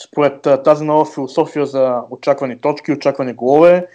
според 0.00 0.46
тази 0.64 0.84
нова 0.84 1.04
философия 1.04 1.66
за 1.66 2.00
очаквани 2.10 2.60
точки, 2.60 2.92
очаквани 2.92 3.32
голове, 3.32 3.86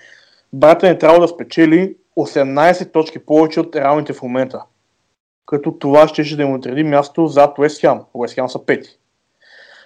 Брайтън 0.53 0.89
е 0.89 0.97
трябва 0.97 1.19
да 1.19 1.27
спечели 1.27 1.95
18 2.17 2.91
точки 2.91 3.19
повече 3.19 3.59
от 3.59 3.75
реалните 3.75 4.13
в 4.13 4.21
момента. 4.21 4.63
Като 5.45 5.71
това 5.71 6.07
ще, 6.07 6.23
ще 6.23 6.35
да 6.35 6.43
им 6.43 6.53
отреди 6.53 6.83
място 6.83 7.27
зад 7.27 7.59
Уест 7.59 7.81
Хем. 7.81 7.99
Уест 8.13 8.35
Хем 8.35 8.49
са 8.49 8.65
пети. 8.65 8.99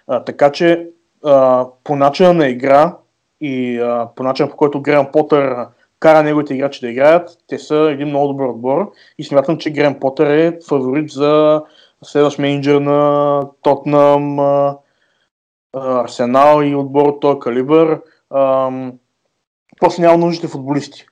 А, 0.07 0.23
така 0.23 0.51
че 0.51 0.89
а, 1.25 1.67
по 1.83 1.95
начина 1.95 2.33
на 2.33 2.47
игра 2.47 2.97
и 3.41 3.79
а, 3.79 4.09
по 4.15 4.23
начина 4.23 4.49
по 4.49 4.57
който 4.57 4.81
Грем 4.81 5.07
Потър 5.13 5.67
кара 5.99 6.23
неговите 6.23 6.53
играчи 6.53 6.79
да 6.79 6.89
играят. 6.89 7.37
Те 7.47 7.59
са 7.59 7.75
един 7.75 8.07
много 8.07 8.27
добър 8.27 8.45
отбор 8.45 8.91
и 9.17 9.23
смятам, 9.23 9.57
че 9.57 9.71
Грен 9.71 9.99
Потър 9.99 10.27
е 10.27 10.59
фаворит 10.67 11.11
за 11.11 11.63
следващ 12.03 12.39
менеджер 12.39 12.81
на 12.81 13.41
Тотнам, 13.61 14.39
Арсенал 15.73 16.63
и 16.63 16.75
отбор 16.75 17.07
от 17.07 17.19
този 17.19 17.39
калибър. 17.39 18.01
Просто 19.79 20.01
няма 20.01 20.17
нужните 20.17 20.47
футболисти. 20.47 21.05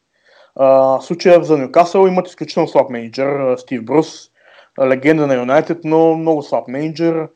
В 0.55 0.99
случая 1.01 1.43
за 1.43 1.57
Ньюкасъл 1.57 2.07
имат 2.07 2.27
изключително 2.27 2.67
слаб 2.67 2.89
менеджер, 2.89 3.57
Стив 3.57 3.85
Брус, 3.85 4.29
легенда 4.81 5.27
на 5.27 5.35
Юнайтед, 5.35 5.77
но 5.83 6.17
много 6.17 6.43
слаб 6.43 6.67
менеджер 6.67 7.27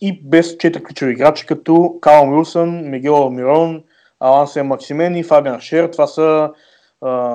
и 0.00 0.22
без 0.22 0.56
четири 0.56 0.82
ключови 0.82 1.12
играчи, 1.12 1.46
като 1.46 1.98
Калм 2.00 2.32
Уилсън, 2.32 2.90
Мигел 2.90 3.30
Мирон, 3.30 3.82
Алан 4.20 4.46
Максимен 4.64 5.16
и 5.16 5.24
Фабиан 5.24 5.60
Шер. 5.60 5.88
Това 5.88 6.06
са 6.06 6.50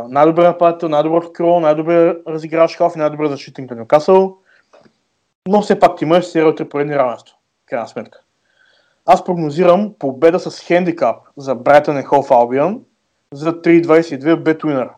най-добрият 0.10 0.54
нападател, 0.54 0.90
най-добър 0.90 1.32
крило, 1.32 1.60
най-добър 1.60 2.22
разиграващ 2.28 2.78
халф 2.78 2.96
и 2.96 3.00
най-добър 3.00 3.28
защитник 3.28 3.72
на 3.72 3.76
Нюкасъл. 3.76 4.38
Но 5.48 5.62
все 5.62 5.80
пак 5.80 5.98
ти 5.98 6.04
имаш 6.04 6.26
серия 6.26 6.48
от 6.48 6.58
три 6.58 6.70
поредни 6.70 6.96
равенства. 6.96 7.36
Крайна 7.66 7.88
сметка. 7.88 8.20
Аз 9.06 9.24
прогнозирам 9.24 9.94
победа 10.00 10.40
с 10.40 10.60
хендикап 10.60 11.16
за 11.38 11.56
Брайтън 11.56 12.00
и 12.00 12.04
Холф 12.04 12.32
Албион 12.32 12.82
за 13.34 13.62
3.22 13.62 14.36
Бетуинър. 14.36 14.90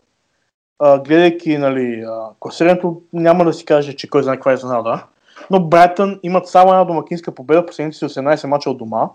гледайки 0.80 1.58
нали, 1.58 2.06
класирането, 2.39 3.02
няма 3.13 3.45
да 3.45 3.54
си 3.54 3.65
каже, 3.65 3.95
че 3.95 4.10
кой 4.10 4.23
знае 4.23 4.36
каква 4.36 4.52
е 4.52 4.58
занада. 4.58 5.08
Но 5.52 5.67
Брайтън 5.67 6.19
имат 6.23 6.47
само 6.47 6.71
една 6.71 6.84
домакинска 6.84 7.36
победа 7.36 7.65
последните 7.65 7.97
си 7.97 8.06
18 8.06 8.47
мача 8.47 8.69
от 8.69 8.78
дома. 8.78 9.10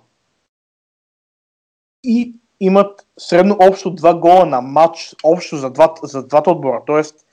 И 2.05 2.42
имат 2.65 3.07
средно 3.19 3.57
общо 3.61 3.91
два 3.91 4.15
гола 4.15 4.47
на 4.47 4.61
матч, 4.61 5.17
общо 5.25 5.57
за, 5.57 5.71
два, 5.71 5.95
за 6.03 6.27
двата 6.27 6.51
отбора. 6.51 6.83
Тоест, 6.87 7.27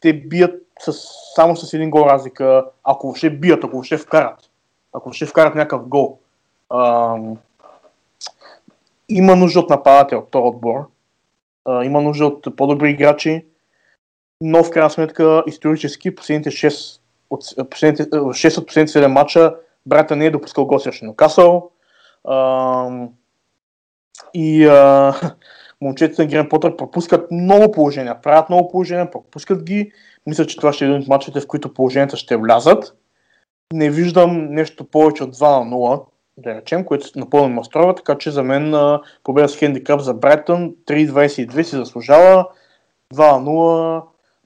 те 0.00 0.12
бият 0.12 0.62
с, 0.80 0.92
само 1.34 1.56
с 1.56 1.74
един 1.74 1.90
гол 1.90 2.06
разлика, 2.06 2.64
ако 2.84 3.06
въобще 3.06 3.30
бият, 3.30 3.64
ако 3.64 3.72
въобще 3.72 3.96
вкарат. 3.96 4.50
Ако 4.92 5.04
въобще 5.04 5.26
вкарат 5.26 5.54
някакъв 5.54 5.88
гол. 5.88 6.18
А, 6.70 7.16
има 9.08 9.36
нужда 9.36 9.60
от 9.60 9.70
нападател, 9.70 10.26
този 10.30 10.42
отбор. 10.42 10.86
А, 11.64 11.84
има 11.84 12.00
нужда 12.00 12.26
от 12.26 12.56
по-добри 12.56 12.90
играчи, 12.90 13.46
но 14.40 14.64
в 14.64 14.70
крайна 14.70 14.90
сметка 14.90 15.42
исторически 15.46 16.14
последните 16.14 16.50
6 16.50 17.00
от, 17.30 17.70
последните, 17.70 18.10
6 18.10 18.58
от 18.58 18.66
последните 18.66 18.98
7 18.98 19.06
мача 19.06 19.54
брата 19.86 20.16
не 20.16 20.26
е 20.26 20.30
допускал 20.30 20.66
гол 20.66 20.78
срещу 20.78 21.04
Нюкасъл. 21.04 21.70
И 24.34 24.66
а, 24.66 25.14
момчетите 25.80 26.22
на 26.22 26.28
Грен 26.28 26.48
Потър 26.48 26.76
пропускат 26.76 27.30
много 27.30 27.72
положения, 27.72 28.22
правят 28.22 28.48
много 28.48 28.70
положения, 28.70 29.10
пропускат 29.10 29.62
ги. 29.62 29.92
Мисля, 30.26 30.46
че 30.46 30.56
това 30.56 30.72
ще 30.72 30.84
е 30.84 30.88
един 30.88 31.00
от 31.00 31.08
мачовете, 31.08 31.40
в 31.40 31.46
които 31.46 31.74
положенията 31.74 32.16
ще 32.16 32.36
влязат. 32.36 32.96
Не 33.72 33.90
виждам 33.90 34.54
нещо 34.54 34.84
повече 34.84 35.24
от 35.24 35.36
2 35.36 35.64
на 35.64 35.76
0, 35.76 36.04
да 36.36 36.54
речем, 36.54 36.84
което 36.84 37.06
напълно 37.16 37.54
ме 37.54 37.64
струва, 37.64 37.94
така 37.94 38.18
че 38.18 38.30
за 38.30 38.42
мен 38.42 38.74
победа 39.24 39.48
с 39.48 39.56
хендикап 39.56 40.00
за 40.00 40.14
Брайтън 40.14 40.74
3-22 40.86 41.62
си 41.62 41.76
заслужава. 41.76 42.48
2 43.14 43.38
на 43.38 44.02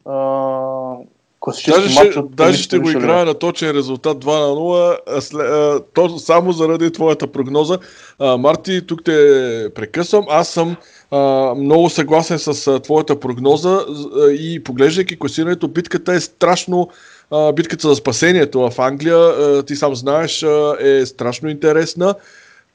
0 0.07 1.07
Даже 1.53 1.89
ще, 1.89 2.19
от 2.19 2.35
даже 2.35 2.63
ще 2.63 2.79
го 2.79 2.91
играя 2.91 3.25
на 3.25 3.35
точен 3.35 3.71
резултат 3.71 4.25
2 4.25 4.27
на 4.27 4.57
0, 4.57 4.99
а 5.07 5.21
след, 5.21 5.41
а, 5.41 5.81
то, 5.95 6.19
само 6.19 6.53
заради 6.53 6.93
твоята 6.93 7.27
прогноза. 7.27 7.79
А, 8.19 8.37
Марти, 8.37 8.87
тук 8.87 9.05
те 9.05 9.69
прекъсвам. 9.75 10.25
Аз 10.29 10.49
съм 10.49 10.77
а, 11.11 11.19
много 11.55 11.91
съгласен 11.91 12.39
с 12.39 12.67
а, 12.67 12.81
твоята 12.81 13.21
прогноза 13.21 13.81
а, 14.17 14.31
и 14.31 14.65
поглеждайки 14.65 15.19
класирането, 15.19 15.69
битката 15.69 16.15
е 16.15 16.21
страшно 16.21 16.89
битката 17.55 17.89
за 17.89 17.95
спасението 17.95 18.61
в 18.61 18.79
Англия, 18.79 19.63
ти 19.63 19.77
сам 19.77 19.95
знаеш, 19.95 20.45
е 20.81 21.07
страшно 21.07 21.49
интересна 21.49 22.15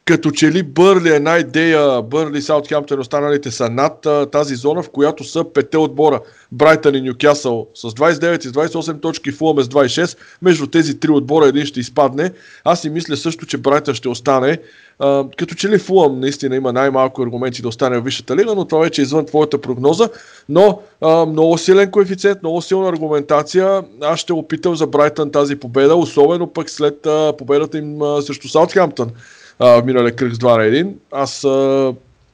като 0.10 0.32
че 0.32 0.52
ли 0.52 0.63
Бърли, 0.63 1.10
една 1.10 1.38
идея, 1.38 2.02
Бърли, 2.02 2.41
Саутхемптън 2.41 2.98
и 2.98 3.02
останалите 3.02 3.52
са 3.52 3.69
над 3.69 4.06
а, 4.06 4.26
тази 4.26 4.56
зона, 4.56 4.84
в 4.84 4.89
която 4.89 5.24
са 5.24 5.43
пете 5.54 5.78
отбора. 5.78 6.19
Брайтън 6.52 6.95
и 6.95 7.02
Нюкасъл 7.02 7.67
с 7.76 7.89
29 7.89 8.45
и 8.45 8.48
с 8.48 8.52
28 8.52 9.02
точки, 9.02 9.32
Фулъм 9.32 9.62
с 9.62 9.69
26. 9.69 10.17
Между 10.41 10.67
тези 10.67 11.00
три 11.00 11.12
отбора 11.12 11.48
един 11.48 11.65
ще 11.65 11.80
изпадне. 11.80 12.32
Аз 12.63 12.82
си 12.82 12.89
мисля 12.89 13.17
също, 13.17 13.45
че 13.45 13.58
Брайтън 13.58 13.95
ще 13.95 14.10
остане. 14.10 14.58
А, 15.00 15.26
като 15.38 15.56
че 15.56 15.69
ли 15.69 15.80
Фулъм 15.80 16.19
наистина 16.19 16.56
има 16.56 16.74
най-малко 16.74 17.22
аргументи 17.22 17.62
да 17.62 17.67
остане 17.67 18.00
в 18.00 18.04
Висшата 18.04 18.36
лига, 18.36 18.56
но 18.56 18.65
това 18.65 18.82
вече 18.82 19.02
е 19.02 19.04
извън 19.04 19.26
твоята 19.26 19.62
прогноза. 19.62 20.10
Но 20.50 20.82
а, 21.02 21.26
много 21.26 21.58
силен 21.58 21.91
коефициент, 21.91 22.43
много 22.43 22.62
силна 22.62 22.89
аргументация. 22.89 23.84
Аз 24.02 24.19
ще 24.19 24.34
опитам 24.34 24.76
за 24.76 24.88
Брайтън 24.88 25.32
тази 25.32 25.56
победа, 25.56 25.95
особено 25.95 26.48
пък 26.48 26.69
след 26.69 27.06
а, 27.06 27.34
победата 27.38 27.78
им 27.78 28.02
а, 28.02 28.22
срещу 28.22 28.48
Саутхемптън 28.48 29.12
в 29.60 29.84
миналия 29.86 30.15
кръг 30.15 30.34
с 30.34 30.38
2 30.38 30.58
на 30.58 30.63
1. 30.63 30.93
Аз 31.12 31.43
а, 31.43 31.93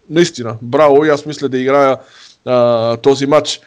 наистина, 0.10 0.58
браво 0.62 1.06
и 1.06 1.10
аз 1.10 1.26
мисля 1.26 1.50
да 1.50 1.58
играя 1.58 1.98
а, 2.46 2.98
този 2.98 3.26
матч. 3.26 3.60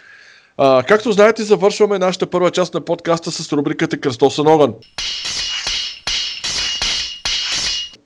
А, 0.56 0.82
както 0.82 1.12
знаете, 1.12 1.42
завършваме 1.42 1.98
нашата 1.98 2.26
първа 2.26 2.50
част 2.50 2.74
на 2.74 2.80
подкаста 2.80 3.30
с 3.30 3.52
рубриката 3.52 3.96
Кръстосен 3.96 4.46
огън. 4.46 4.74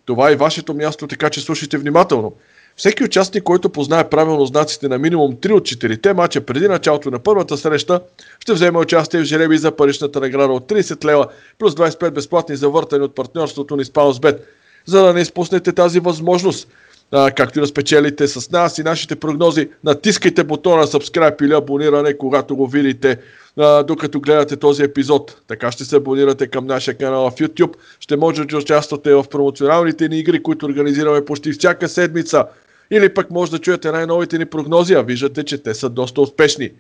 Това 0.07 0.31
е 0.31 0.37
вашето 0.37 0.75
място, 0.75 1.07
така 1.07 1.31
че 1.31 1.41
слушайте 1.41 1.79
внимателно. 1.79 2.33
Всеки 2.77 3.05
участник, 3.05 3.43
който 3.43 3.71
познае 3.71 4.09
правилно 4.09 4.47
знаците 4.47 4.89
на 4.89 4.99
минимум 4.99 5.33
3 5.33 5.53
от 5.53 5.63
4 5.63 6.13
мача 6.13 6.41
преди 6.41 6.69
началото 6.69 7.11
на 7.11 7.19
първата 7.19 7.57
среща, 7.57 8.01
ще 8.41 8.53
вземе 8.53 8.79
участие 8.79 9.21
в 9.21 9.25
жреби 9.25 9.59
за 9.59 9.77
паричната 9.77 10.21
награда 10.21 10.53
от 10.53 10.69
30 10.69 11.05
лева 11.05 11.27
плюс 11.59 11.75
25 11.75 12.11
безплатни 12.11 12.57
завъртани 12.57 13.05
от 13.05 13.15
партньорството 13.15 13.77
ни 13.77 13.85
с 13.85 13.89
PounceBet 13.89 14.39
за 14.87 15.03
да 15.03 15.15
не 15.15 15.21
изпуснете 15.21 15.73
тази 15.73 16.01
възможност. 16.01 16.69
А, 17.15 17.31
както 17.31 17.59
и 17.59 17.61
да 17.61 17.67
спечелите 17.67 18.29
с 18.29 18.51
нас 18.51 18.79
и 18.79 18.83
нашите 18.83 19.17
прогнози, 19.17 19.69
натискайте 19.85 20.45
бутона 20.45 20.87
subscribe 20.87 21.43
или 21.43 21.53
абониране, 21.53 22.19
когато 22.19 22.57
го 22.57 22.67
видите, 22.67 23.19
а, 23.59 23.83
докато 23.83 24.21
гледате 24.21 24.57
този 24.57 24.83
епизод. 24.83 25.37
Така 25.49 25.73
ще 25.73 25.85
се 25.85 25.97
абонирате 25.97 26.47
към 26.47 26.67
нашия 26.67 26.95
канал 26.95 27.31
в 27.31 27.35
YouTube. 27.35 27.75
Ще 28.01 28.17
можете 28.17 28.49
да 28.49 28.59
участвате 28.59 29.15
в 29.15 29.25
промоционалните 29.31 30.09
ни 30.09 30.19
игри, 30.19 30.43
които 30.43 30.67
организираме 30.67 31.25
почти 31.25 31.53
всяка 31.53 31.89
седмица. 31.89 32.45
Или 32.91 33.15
пък 33.15 33.31
може 33.31 33.51
да 33.51 33.59
чуете 33.59 33.93
най-новите 33.93 34.39
ни 34.39 34.47
прогнози, 34.47 34.95
а 34.95 35.03
виждате, 35.03 35.45
че 35.45 35.63
те 35.63 35.75
са 35.75 35.89
доста 35.89 36.21
успешни. 36.21 36.71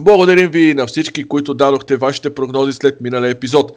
Благодарим 0.00 0.50
ви 0.50 0.74
на 0.74 0.86
всички, 0.86 1.24
които 1.24 1.54
дадохте 1.54 1.96
вашите 1.96 2.34
прогнози 2.34 2.72
след 2.72 3.00
миналия 3.00 3.30
епизод. 3.30 3.72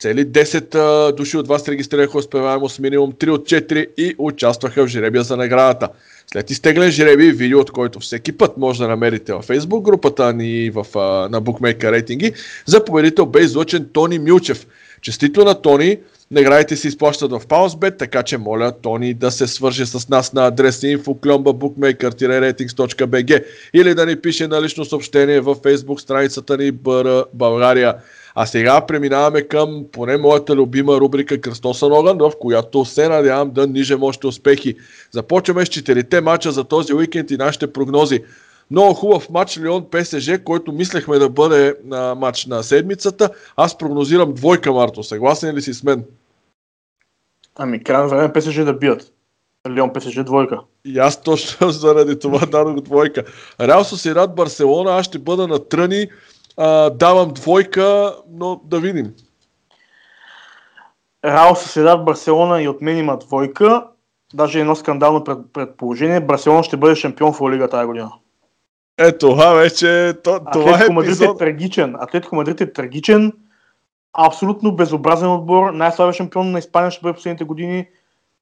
Цели 0.00 0.26
10 0.26 0.74
а, 0.74 1.12
души 1.12 1.36
от 1.36 1.48
вас 1.48 1.68
регистрираха 1.68 2.18
успеваемо 2.18 2.68
с 2.68 2.78
минимум 2.78 3.12
3 3.12 3.30
от 3.30 3.44
4 3.44 3.86
и 3.96 4.14
участваха 4.18 4.84
в 4.84 4.88
жребия 4.88 5.22
за 5.22 5.36
наградата. 5.36 5.88
След 6.32 6.50
изтеглен 6.50 6.90
жреби, 6.90 7.32
видео 7.32 7.60
от 7.60 7.70
който 7.70 8.00
всеки 8.00 8.32
път 8.32 8.56
може 8.56 8.78
да 8.78 8.88
намерите 8.88 9.32
във 9.32 9.46
Facebook 9.46 9.82
групата 9.82 10.32
ни 10.32 10.70
в, 10.70 10.86
на 11.30 11.42
Bookmaker 11.42 11.92
рейтинги, 11.92 12.32
за 12.66 12.84
победител 12.84 13.26
бе 13.26 13.40
излъчен 13.40 13.88
Тони 13.92 14.18
Милчев. 14.18 14.66
Честито 15.02 15.44
на 15.44 15.62
Тони, 15.62 15.98
наградите 16.30 16.76
се 16.76 16.88
изплащат 16.88 17.30
в 17.30 17.40
PounceBet, 17.40 17.98
така 17.98 18.22
че 18.22 18.38
моля 18.38 18.72
Тони 18.82 19.14
да 19.14 19.30
се 19.30 19.46
свърже 19.46 19.86
с 19.86 20.08
нас 20.08 20.32
на 20.32 20.46
адрес 20.46 20.80
info.bookmaker-ratings.bg 20.80 23.44
или 23.74 23.94
да 23.94 24.06
ни 24.06 24.16
пише 24.16 24.46
на 24.46 24.62
лично 24.62 24.84
съобщение 24.84 25.40
във 25.40 25.58
Facebook 25.58 25.98
страницата 25.98 26.56
ни 26.56 26.72
БР 26.72 27.24
България. 27.34 27.94
А 28.40 28.46
сега 28.46 28.86
преминаваме 28.86 29.42
към 29.42 29.84
поне 29.92 30.16
моята 30.16 30.56
любима 30.56 31.00
рубрика 31.00 31.40
Кръстосан 31.40 31.92
огън, 31.92 32.18
в 32.18 32.32
която 32.40 32.84
се 32.84 33.08
надявам 33.08 33.50
да 33.50 33.66
нижем 33.66 34.02
още 34.02 34.26
успехи. 34.26 34.74
Започваме 35.10 35.66
с 35.66 35.68
четирите 35.68 36.20
мача 36.20 36.52
за 36.52 36.64
този 36.64 36.94
уикенд 36.94 37.30
и 37.30 37.36
нашите 37.36 37.72
прогнози. 37.72 38.24
Много 38.70 38.94
хубав 38.94 39.30
матч 39.30 39.58
Леон 39.58 39.86
ПСЖ, 39.90 40.30
който 40.44 40.72
мислехме 40.72 41.18
да 41.18 41.28
бъде 41.28 41.74
на 41.84 42.14
матч 42.14 42.46
на 42.46 42.62
седмицата. 42.62 43.30
Аз 43.56 43.78
прогнозирам 43.78 44.34
двойка, 44.34 44.72
Марто. 44.72 45.02
Съгласен 45.02 45.56
ли 45.56 45.62
си 45.62 45.74
с 45.74 45.82
мен? 45.82 46.04
Ами, 47.56 47.84
крайно 47.84 48.08
време 48.08 48.32
ПСЖ 48.32 48.64
да 48.64 48.72
бият. 48.72 49.12
Леон 49.70 49.92
ПСЖ 49.92 50.24
двойка. 50.24 50.60
И 50.84 50.98
аз 50.98 51.22
точно 51.22 51.70
заради 51.70 52.18
това 52.18 52.46
дадох 52.46 52.80
двойка. 52.80 53.24
Реал 53.60 53.84
Сосират 53.84 54.34
Барселона, 54.34 54.90
аз 54.90 55.06
ще 55.06 55.18
бъда 55.18 55.48
на 55.48 55.68
тръни 55.68 56.06
а, 56.58 56.90
давам 56.90 57.32
двойка, 57.32 58.16
но 58.30 58.60
да 58.64 58.80
видим. 58.80 59.14
Рао 61.24 61.56
Соседат 61.56 62.04
Барселона 62.04 62.62
и 62.62 62.68
от 62.68 62.82
мен 62.82 62.98
има 62.98 63.18
двойка. 63.18 63.84
Даже 64.34 64.60
едно 64.60 64.76
скандално 64.76 65.24
пред, 65.24 65.38
предположение. 65.52 66.20
Барселона 66.20 66.62
ще 66.62 66.76
бъде 66.76 66.94
шампион 66.94 67.32
в 67.32 67.50
Лига 67.50 67.68
тази 67.68 67.86
година. 67.86 68.12
Е, 68.98 69.18
това 69.18 69.52
вече... 69.52 70.14
То, 70.24 70.40
това 70.52 70.70
Атлетико 70.70 70.92
е 70.92 70.94
Мадрид 70.94 71.20
е 71.20 71.36
трагичен. 71.38 71.96
Атлетико 72.00 72.36
Мадрид 72.36 72.60
е 72.60 72.72
трагичен. 72.72 73.32
Абсолютно 74.12 74.76
безобразен 74.76 75.30
отбор. 75.30 75.70
Най-слабия 75.70 76.12
шампион 76.12 76.50
на 76.50 76.58
Испания 76.58 76.90
ще 76.90 77.02
бъде 77.02 77.14
последните 77.14 77.44
години. 77.44 77.86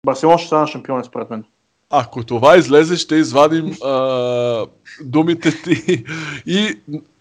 Барселона 0.07 0.39
ще 0.39 0.47
стане 0.47 0.67
шампион, 0.67 1.05
според 1.05 1.31
мен. 1.31 1.45
Ако 1.91 2.25
това 2.25 2.57
излезе, 2.57 2.97
ще 2.97 3.17
извадим 3.17 3.73
а, 3.85 4.67
думите 5.05 5.63
ти 5.63 6.05
и 6.47 6.81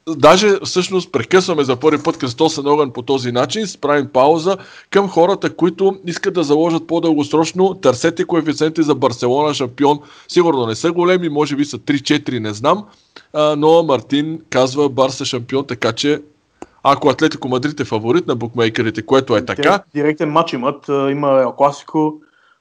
даже 0.09 0.59
всъщност 0.63 1.11
прекъсваме 1.11 1.63
за 1.63 1.75
първи 1.75 2.03
път 2.03 2.17
кръстосен 2.17 2.67
огън 2.67 2.91
по 2.91 3.01
този 3.01 3.31
начин, 3.31 3.67
справим 3.67 4.07
пауза 4.13 4.57
към 4.89 5.09
хората, 5.09 5.55
които 5.55 5.97
искат 6.05 6.33
да 6.33 6.43
заложат 6.43 6.87
по-дългосрочно. 6.87 7.73
Търсете 7.73 8.25
коефициенти 8.25 8.83
за 8.83 8.95
Барселона 8.95 9.53
шампион. 9.53 9.99
Сигурно 10.27 10.67
не 10.67 10.75
са 10.75 10.91
големи, 10.91 11.29
може 11.29 11.55
би 11.55 11.65
са 11.65 11.77
3-4, 11.77 12.39
не 12.39 12.53
знам. 12.53 12.85
А, 13.33 13.55
но 13.55 13.83
Мартин 13.83 14.39
казва 14.49 14.89
Барса 14.89 15.25
шампион, 15.25 15.67
така 15.67 15.91
че 15.91 16.21
ако 16.83 17.09
Атлетико 17.09 17.47
Мадрид 17.47 17.79
е 17.79 17.85
фаворит 17.85 18.27
на 18.27 18.35
букмейкерите, 18.35 19.01
което 19.01 19.35
е 19.37 19.45
така. 19.45 19.83
Директен 19.95 20.29
матч 20.29 20.53
имат, 20.53 20.85
има 20.87 21.53
класико. 21.57 22.13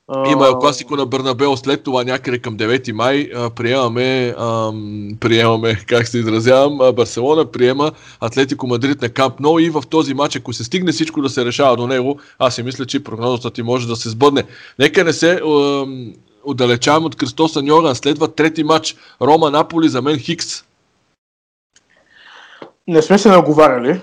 Има 0.08 0.44
uh... 0.44 0.60
класико 0.60 0.96
на 0.96 1.06
Бърнабел 1.06 1.56
след 1.56 1.82
това 1.82 2.04
някъде 2.04 2.38
към 2.38 2.56
9 2.56 2.92
май. 2.92 3.30
приемаме, 3.50 4.34
ам, 4.38 5.10
приемаме, 5.20 5.74
как 5.86 6.08
се 6.08 6.18
изразявам, 6.18 6.94
Барселона 6.94 7.50
приема 7.50 7.92
Атлетико 8.20 8.66
Мадрид 8.66 9.02
на 9.02 9.08
Камп 9.08 9.40
Но 9.40 9.58
и 9.58 9.70
в 9.70 9.82
този 9.90 10.14
матч, 10.14 10.36
ако 10.36 10.52
се 10.52 10.64
стигне 10.64 10.92
всичко 10.92 11.22
да 11.22 11.28
се 11.28 11.44
решава 11.44 11.76
до 11.76 11.86
него, 11.86 12.20
аз 12.38 12.54
си 12.54 12.62
мисля, 12.62 12.86
че 12.86 13.04
прогнозата 13.04 13.50
ти 13.50 13.62
може 13.62 13.88
да 13.88 13.96
се 13.96 14.10
сбъдне. 14.10 14.44
Нека 14.78 15.04
не 15.04 15.12
се 15.12 15.40
ам, 15.40 16.12
отдалечавам 16.44 17.04
от 17.04 17.16
Кристоса 17.16 17.62
Ньоран. 17.62 17.94
Следва 17.94 18.34
трети 18.34 18.64
матч. 18.64 18.96
Рома 19.22 19.50
Наполи 19.50 19.88
за 19.88 20.02
мен 20.02 20.18
Хикс. 20.18 20.64
Не 22.86 23.02
сме 23.02 23.18
се 23.18 23.28
наговаряли. 23.28 24.00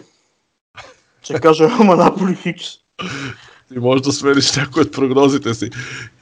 Ще 1.21 1.39
кажа 1.39 1.69
Рома 1.79 1.95
Наполи 1.95 2.35
Хикс. 2.35 2.65
Ти 3.73 3.79
можеш 3.79 4.01
да 4.01 4.12
смениш 4.12 4.55
някои 4.55 4.81
от 4.81 4.91
прогнозите 4.91 5.53
си. 5.53 5.69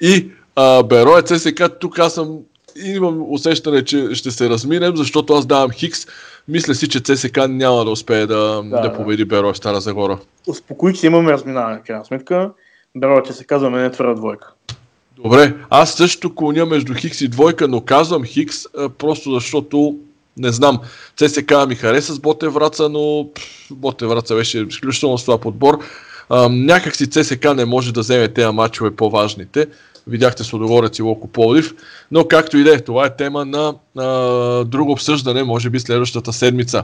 И 0.02 0.32
а, 0.56 0.84
Беро 0.84 1.18
е 1.18 1.22
ЦСК, 1.22 1.64
тук 1.80 2.00
аз 2.00 2.14
съм 2.14 2.38
имам 2.86 3.26
усещане, 3.34 3.86
че 3.86 4.16
ще 4.16 4.32
се 4.32 4.50
разминем, 4.50 4.98
защото 4.98 5.34
аз 5.34 5.46
давам 5.46 5.72
Хикс. 5.72 6.08
Мисля 6.48 6.76
си, 6.76 6.90
че 6.90 7.00
ЦСК 7.00 7.38
няма 7.50 7.86
да 7.86 7.92
успее 7.92 8.26
да, 8.26 8.64
да, 8.64 8.82
да 8.82 8.94
победи 8.94 9.26
Беро 9.26 9.54
в 9.54 9.58
Стара 9.58 9.82
Загора. 9.82 10.20
Успокой, 10.48 10.94
че 10.94 11.08
имаме 11.08 11.32
разминаване, 11.32 11.78
в 11.78 11.88
крайна 11.88 12.06
сметка. 12.06 12.52
Беро, 12.98 13.22
че 13.24 13.34
се 13.34 13.44
казва 13.44 13.70
мене 13.70 13.92
твърда 13.92 14.14
двойка. 14.14 14.54
Добре, 15.24 15.54
аз 15.70 15.94
също 15.94 16.36
клоня 16.36 16.66
между 16.66 16.94
Хикс 16.94 17.22
и 17.22 17.28
двойка, 17.28 17.68
но 17.68 17.82
казвам 17.82 18.24
Хикс 18.24 18.66
просто 18.98 19.32
защото 19.34 19.96
не 20.38 20.52
знам. 20.52 20.80
ЦСК 21.18 21.54
ми 21.68 21.76
хареса 21.76 22.14
с 22.14 22.20
Боте 22.20 22.48
Враца, 22.48 22.90
но 22.90 23.30
Боте 23.72 24.06
Враца 24.06 24.36
беше 24.36 24.60
изключително 24.60 25.18
слаб 25.18 25.46
отбор. 25.46 25.80
Някак 26.50 26.96
си 26.96 27.10
ЦСК 27.10 27.56
не 27.56 27.66
може 27.66 27.94
да 27.94 28.00
вземе 28.00 28.28
тези 28.28 28.54
матчове 28.54 28.96
по-важните. 28.96 29.68
Видяхте 30.08 30.44
Содогорец 30.44 31.00
и 31.00 31.02
Локо 31.02 31.28
Полив. 31.28 31.74
Но 32.12 32.28
както 32.28 32.58
и 32.58 32.64
да 32.64 32.76
е, 32.76 32.80
това 32.80 33.06
е 33.06 33.16
тема 33.16 33.46
на 33.46 33.74
а, 33.98 34.08
друго 34.66 34.92
обсъждане, 34.92 35.44
може 35.44 35.70
би 35.70 35.80
следващата 35.80 36.34
седмица. 36.34 36.84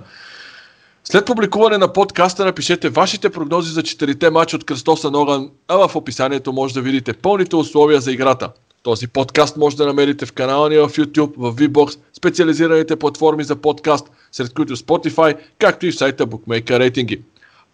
След 1.04 1.26
публикуване 1.26 1.78
на 1.78 1.94
подкаста 1.94 2.46
напишете 2.46 2.90
вашите 2.90 3.30
прогнози 3.30 3.72
за 3.72 3.84
четирите 3.84 4.30
матча 4.30 4.56
от 4.56 4.64
Кръстоса 4.64 5.12
Ноган, 5.12 5.50
а 5.68 5.88
в 5.88 5.96
описанието 5.96 6.54
може 6.54 6.74
да 6.74 6.82
видите 6.82 7.14
пълните 7.14 7.56
условия 7.56 8.02
за 8.02 8.12
играта. 8.12 8.50
Този 8.84 9.08
подкаст 9.08 9.58
може 9.58 9.78
да 9.78 9.86
намерите 9.86 10.26
в 10.26 10.34
канала 10.34 10.70
ни 10.70 10.78
в 10.78 10.90
YouTube, 10.90 11.34
в 11.38 11.56
VBOX, 11.56 12.00
специализираните 12.18 12.96
платформи 12.96 13.44
за 13.44 13.56
подкаст, 13.56 14.12
сред 14.32 14.54
които 14.54 14.76
Spotify, 14.76 15.38
както 15.60 15.86
и 15.86 15.92
в 15.92 15.96
сайта 15.96 16.28
Bookmaker 16.28 16.80
Рейтинги. 16.80 17.22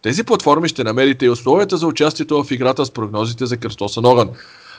Тези 0.02 0.24
платформи 0.24 0.68
ще 0.68 0.84
намерите 0.84 1.26
и 1.26 1.30
условията 1.30 1.76
за 1.76 1.86
участието 1.86 2.44
в 2.44 2.50
играта 2.50 2.86
с 2.86 2.90
прогнозите 2.90 3.46
за 3.46 3.56
Кръстоса 3.56 4.00
Ноган. 4.00 4.30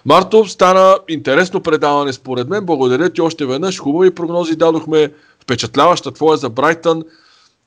Марто, 0.05 0.45
стана 0.45 0.97
интересно 1.07 1.62
предаване 1.62 2.13
според 2.13 2.49
мен. 2.49 2.65
Благодаря 2.65 3.09
ти 3.09 3.21
още 3.21 3.45
веднъж. 3.45 3.79
Хубави 3.79 4.15
прогнози 4.15 4.55
дадохме. 4.55 5.13
Впечатляваща 5.39 6.12
твоя 6.12 6.38
за 6.38 6.49
Брайтън. 6.49 7.03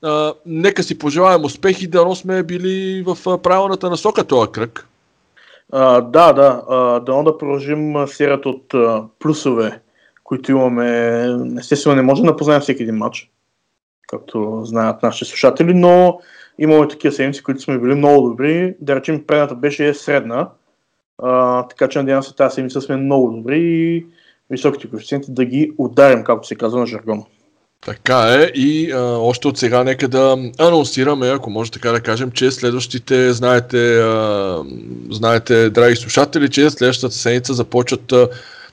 А, 0.03 0.33
нека 0.45 0.83
си 0.83 0.99
пожелаем 0.99 1.45
успехи, 1.45 1.87
да 1.87 2.15
сме 2.15 2.43
били 2.43 3.03
в 3.07 3.41
правилната 3.41 3.89
насока 3.89 4.23
този 4.23 4.51
кръг. 4.51 4.87
А, 5.71 6.01
да, 6.01 6.33
да. 6.33 6.61
А, 6.69 6.99
дано 6.99 7.23
да 7.23 7.37
продължим 7.37 8.07
серията 8.07 8.49
от 8.49 8.73
а, 8.73 9.03
плюсове, 9.19 9.79
които 10.23 10.51
имаме. 10.51 11.27
Естествено, 11.59 11.95
не 11.95 12.01
може 12.01 12.21
да 12.21 12.27
напознаем 12.27 12.61
всеки 12.61 12.83
един 12.83 12.97
матч, 12.97 13.29
както 14.07 14.61
знаят 14.63 15.03
нашите 15.03 15.25
слушатели, 15.25 15.73
но 15.73 16.19
имаме 16.59 16.87
такива 16.87 17.13
седмици, 17.13 17.43
които 17.43 17.61
сме 17.61 17.79
били 17.79 17.95
много 17.95 18.29
добри. 18.29 18.75
Да 18.81 18.95
речем, 18.95 19.23
предната 19.27 19.55
беше 19.55 19.93
средна, 19.93 20.49
а, 21.23 21.63
така 21.67 21.87
че 21.87 21.99
надявам 21.99 22.23
се 22.23 22.35
тази 22.35 22.53
седмица 22.55 22.81
сме 22.81 22.95
много 22.95 23.31
добри 23.31 23.59
и 23.59 24.05
високите 24.49 24.89
коефициенти 24.89 25.31
да 25.31 25.45
ги 25.45 25.71
ударим, 25.77 26.23
както 26.23 26.47
се 26.47 26.55
казва 26.55 26.79
на 26.79 26.85
жаргон. 26.85 27.23
Така 27.85 28.33
е 28.33 28.51
и 28.55 28.91
а, 28.91 28.99
още 29.01 29.47
от 29.47 29.57
сега 29.57 29.83
нека 29.83 30.07
да 30.07 30.37
анонсираме, 30.59 31.27
ако 31.29 31.49
може 31.49 31.71
така 31.71 31.91
да 31.91 32.01
кажем, 32.01 32.31
че 32.31 32.51
следващите, 32.51 33.33
знаете, 33.33 33.99
а, 33.99 34.63
знаете, 35.11 35.69
драги 35.69 35.95
слушатели, 35.95 36.49
че 36.49 36.69
следващата 36.69 37.15
седмица 37.15 37.53
започват 37.53 38.11
а, 38.11 38.27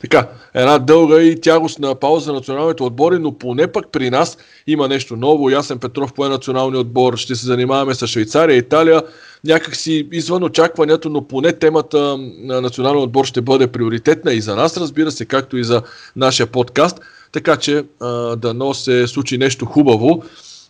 така, 0.05 0.29
една 0.55 0.79
дълга 0.79 1.21
и 1.21 1.41
тягостна 1.41 1.95
пауза 1.95 2.25
за 2.25 2.33
националните 2.33 2.83
отбори, 2.83 3.19
но 3.19 3.39
поне 3.39 3.67
пък 3.67 3.89
при 3.93 4.11
нас 4.11 4.39
има 4.67 4.89
нещо 4.89 5.17
ново. 5.17 5.51
Ясен 5.51 5.79
Петров 5.79 6.13
по 6.13 6.29
националния 6.29 6.81
отбор. 6.81 7.17
Ще 7.17 7.35
се 7.35 7.47
занимаваме 7.47 7.95
с 7.95 8.07
Швейцария, 8.07 8.57
Италия. 8.57 9.03
Някакси 9.45 10.09
извън 10.13 10.45
очакването, 10.45 11.09
но 11.09 11.29
поне 11.29 11.53
темата 11.53 12.17
на 12.39 12.61
националния 12.61 13.03
отбор 13.03 13.25
ще 13.25 13.41
бъде 13.41 13.67
приоритетна 13.67 14.33
и 14.33 14.41
за 14.41 14.57
нас, 14.57 14.77
разбира 14.77 15.11
се, 15.11 15.25
както 15.25 15.57
и 15.57 15.65
за 15.65 15.83
нашия 16.17 16.47
подкаст. 16.47 17.01
Така 17.33 17.57
че 17.57 17.85
дано 18.37 18.75
се 18.75 19.07
случи 19.07 19.39
нещо 19.39 19.67
хубаво 19.67 20.23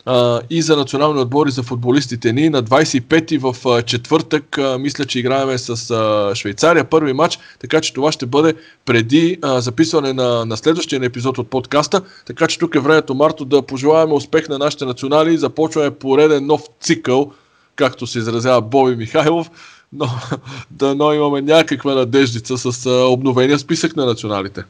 а, 0.07 0.41
и 0.51 0.63
за 0.63 0.77
национални 0.77 1.21
отбори 1.21 1.51
за 1.51 1.63
футболистите 1.63 2.33
ни. 2.33 2.51
На 2.51 2.63
25-ти 2.63 3.39
в 3.39 3.57
а, 3.67 3.83
четвъртък 3.83 4.59
а, 4.59 4.79
мисля, 4.79 5.05
че 5.05 5.19
играеме 5.19 5.59
с 5.59 5.91
а, 5.91 6.35
Швейцария 6.35 6.85
първи 6.85 7.13
матч, 7.13 7.39
така 7.61 7.81
че 7.81 7.93
това 7.93 8.13
ще 8.13 8.27
бъде 8.27 8.55
преди 8.85 9.39
а, 9.43 9.61
записване 9.61 10.13
на, 10.13 10.45
на 10.45 10.57
следващия 10.57 11.05
епизод 11.05 11.39
от 11.39 11.51
подкаста. 11.51 12.03
Така 12.27 12.47
че 12.47 12.59
тук 12.59 12.75
е 12.75 12.81
времето, 12.81 13.15
Марто, 13.15 13.45
да 13.45 13.63
пожелаваме 13.63 14.15
успех 14.15 14.49
на 14.49 14.59
нашите 14.59 14.85
национали. 14.85 15.39
Започваме 15.39 15.91
пореден 15.91 16.47
нов 16.47 16.63
цикъл, 16.81 17.33
както 17.77 18.07
се 18.07 18.19
изразява 18.19 18.63
Боби 18.63 18.97
Михайлов 18.97 19.51
но 19.95 20.07
да 20.71 20.95
но 20.95 21.13
имаме 21.13 21.43
някаква 21.43 21.95
надеждица 21.95 22.59
с 22.59 22.87
а, 22.87 22.91
обновения 22.91 23.59
списък 23.59 23.97
на 23.97 24.07
националите. 24.07 24.65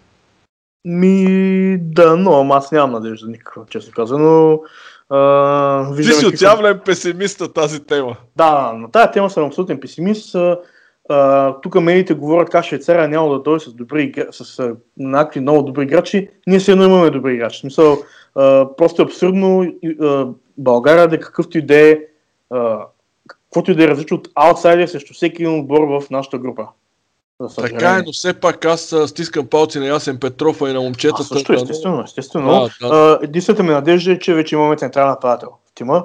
Ми, 0.84 1.78
да, 1.80 2.16
но 2.16 2.52
аз 2.52 2.72
нямам 2.72 2.92
надежда 2.92 3.28
никаква, 3.28 3.62
често 3.70 3.92
казано. 3.92 4.60
Uh, 5.14 5.96
Ти 5.96 6.12
си 6.12 6.26
отявлен 6.26 6.80
песимист 6.84 7.40
на 7.40 7.52
тази 7.52 7.84
тема. 7.84 8.16
Да, 8.36 8.72
на 8.72 8.90
тази 8.90 9.10
тема 9.12 9.30
съм 9.30 9.44
абсолютен 9.44 9.80
песимист. 9.80 10.34
Uh, 11.10 11.62
тук 11.62 11.74
медиите 11.74 12.14
говорят 12.14 12.50
как 12.50 12.64
Швейцария 12.64 13.08
няма 13.08 13.30
да 13.30 13.42
дойде 13.42 13.64
с, 13.64 13.72
добри, 13.72 14.12
с 14.30 14.44
uh, 14.44 14.76
някакви 14.98 15.40
много 15.40 15.62
добри 15.62 15.82
играчи. 15.82 16.28
Ние 16.46 16.60
си 16.60 16.70
едно 16.70 16.84
имаме 16.84 17.10
добри 17.10 17.34
играчи. 17.34 17.56
В 17.56 17.60
смисъл, 17.60 17.98
uh, 18.36 18.76
просто 18.76 19.02
е 19.02 19.04
абсурдно 19.04 19.64
uh, 19.64 20.34
България 20.58 21.08
да 21.08 21.16
е 21.16 21.20
какъвто 21.20 21.58
и 21.58 21.62
да 21.62 21.90
е, 21.90 21.98
uh, 22.52 22.84
каквото 23.26 23.70
и 23.70 23.74
да 23.74 23.84
е 23.84 23.88
различно 23.88 24.16
от 24.16 24.28
аутсайдер 24.34 24.86
срещу 24.86 25.14
всеки 25.14 25.42
един 25.42 25.60
отбор 25.60 25.80
в 25.80 26.10
нашата 26.10 26.38
група. 26.38 26.66
Така 27.56 27.96
е, 27.96 28.02
но 28.06 28.12
все 28.12 28.40
пак 28.40 28.64
аз 28.64 28.94
стискам 29.06 29.46
палци 29.46 29.78
на 29.78 29.86
Ясен 29.86 30.20
Петров 30.20 30.60
и 30.60 30.72
на 30.72 30.80
момчетата. 30.80 31.22
А, 31.22 31.24
също, 31.24 31.52
естествено, 31.52 32.02
естествено. 32.02 32.70
Да, 32.80 32.88
да. 32.88 33.18
единствената 33.22 33.62
ми 33.62 33.68
надежда 33.68 34.12
е, 34.12 34.18
че 34.18 34.34
вече 34.34 34.54
имаме 34.54 34.76
централен 34.76 35.10
нападател 35.10 35.48
в 35.48 35.74
тима. 35.74 36.04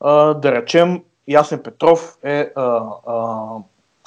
А, 0.00 0.34
да 0.34 0.52
речем, 0.52 1.02
Ясен 1.28 1.62
Петров 1.62 2.16
е 2.24 2.52
а, 2.56 2.82
а, 3.06 3.46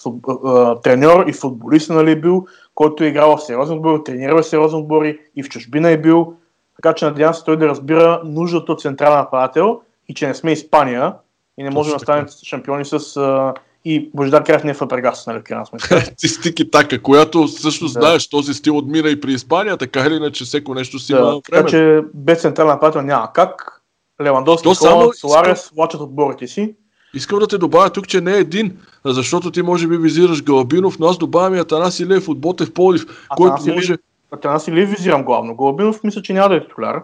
фут, 0.04 0.16
а, 0.46 0.82
треньор 0.82 1.28
и 1.28 1.34
футболист 1.34 1.90
нали, 1.90 2.12
е 2.12 2.20
бил, 2.20 2.46
който 2.76 3.04
е 3.04 3.08
играл 3.08 3.38
в 3.38 3.44
сериозен 3.44 3.78
отбор, 3.78 4.02
тренира 4.06 4.42
в 4.42 4.44
сериозен 4.44 4.80
отбори 4.80 5.20
и 5.36 5.44
в 5.44 5.50
чужбина 5.50 5.90
е 5.90 5.98
бил. 5.98 6.34
Така 6.76 6.94
че 6.94 7.06
надявам 7.06 7.34
се 7.34 7.44
той 7.44 7.58
да 7.58 7.68
разбира 7.68 8.22
нуждата 8.26 8.72
от 8.72 8.82
централен 8.82 9.18
нападател 9.18 9.82
и 10.08 10.14
че 10.14 10.28
не 10.28 10.36
сме 10.36 10.52
Испания 10.52 11.14
и 11.58 11.64
не 11.64 11.70
можем 11.70 11.94
да 11.94 12.00
станем 12.00 12.28
шампиони 12.46 12.86
с 12.86 13.18
а, 13.18 13.54
и 13.86 14.10
Божидар 14.14 14.62
не 14.64 14.72
е 14.72 14.74
Фабрегас, 14.74 15.28
нали, 15.28 15.40
в 15.40 15.44
крайна. 15.44 15.66
Ти 16.18 16.28
стики 16.28 16.72
така, 16.72 17.00
която 17.00 17.48
също 17.48 17.86
да. 17.86 17.92
знаеш, 17.92 18.28
този 18.30 18.54
стил 18.54 18.78
отмира 18.78 19.10
и 19.10 19.22
при 19.22 19.34
Испания, 19.34 19.78
така 19.78 20.00
или 20.00 20.16
иначе 20.16 20.46
всеко 20.46 20.74
нещо 20.74 21.00
си 21.00 21.14
да, 21.14 21.20
има 21.20 21.28
време. 21.28 21.42
Така 21.52 21.70
че 21.70 22.02
без 22.14 22.42
централна 22.42 22.74
нападател 22.74 23.02
няма 23.02 23.34
как. 23.34 23.82
Левандовски, 24.22 24.64
То 24.64 24.76
само... 24.76 25.14
Соларес 25.14 25.72
лачат 25.78 26.02
отборите 26.02 26.48
си. 26.48 26.76
Искам 27.14 27.40
да 27.40 27.48
те 27.48 27.58
добавя 27.58 27.90
тук, 27.90 28.08
че 28.08 28.22
не 28.22 28.34
е 28.34 28.40
един, 28.40 28.78
защото 29.06 29.52
ти 29.52 29.62
може 29.62 29.88
би 29.88 29.98
визираш 29.98 30.44
Галабинов, 30.44 31.00
но 31.00 31.08
аз 31.08 31.18
добавям 31.18 31.56
и 31.56 31.60
Атанас 31.60 32.00
Илев 32.00 32.30
от 32.30 32.40
Ботев 32.40 32.74
Полив, 32.74 33.06
който 33.38 33.56
може... 33.68 33.98
Атанас 34.32 34.68
Илев 34.68 34.90
визирам 34.90 35.24
главно. 35.24 35.56
Галабинов 35.56 36.04
мисля, 36.04 36.22
че 36.22 36.34
няма 36.34 36.50
да 36.50 36.56
е 36.56 36.68
титуляр. 36.68 37.02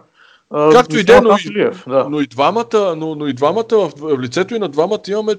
Както 0.72 0.98
и 0.98 1.04
да, 1.04 1.20
но, 1.20 1.36
и, 1.44 1.70
да. 1.88 2.06
но, 2.10 2.20
и 2.20 2.26
двамата, 2.26 2.94
но, 2.96 3.14
но 3.14 3.26
и 3.26 3.32
двамата 3.32 3.72
в, 3.72 3.92
в 3.96 4.18
лицето 4.20 4.54
и 4.54 4.58
на 4.58 4.68
двамата 4.68 5.00
имаме 5.08 5.34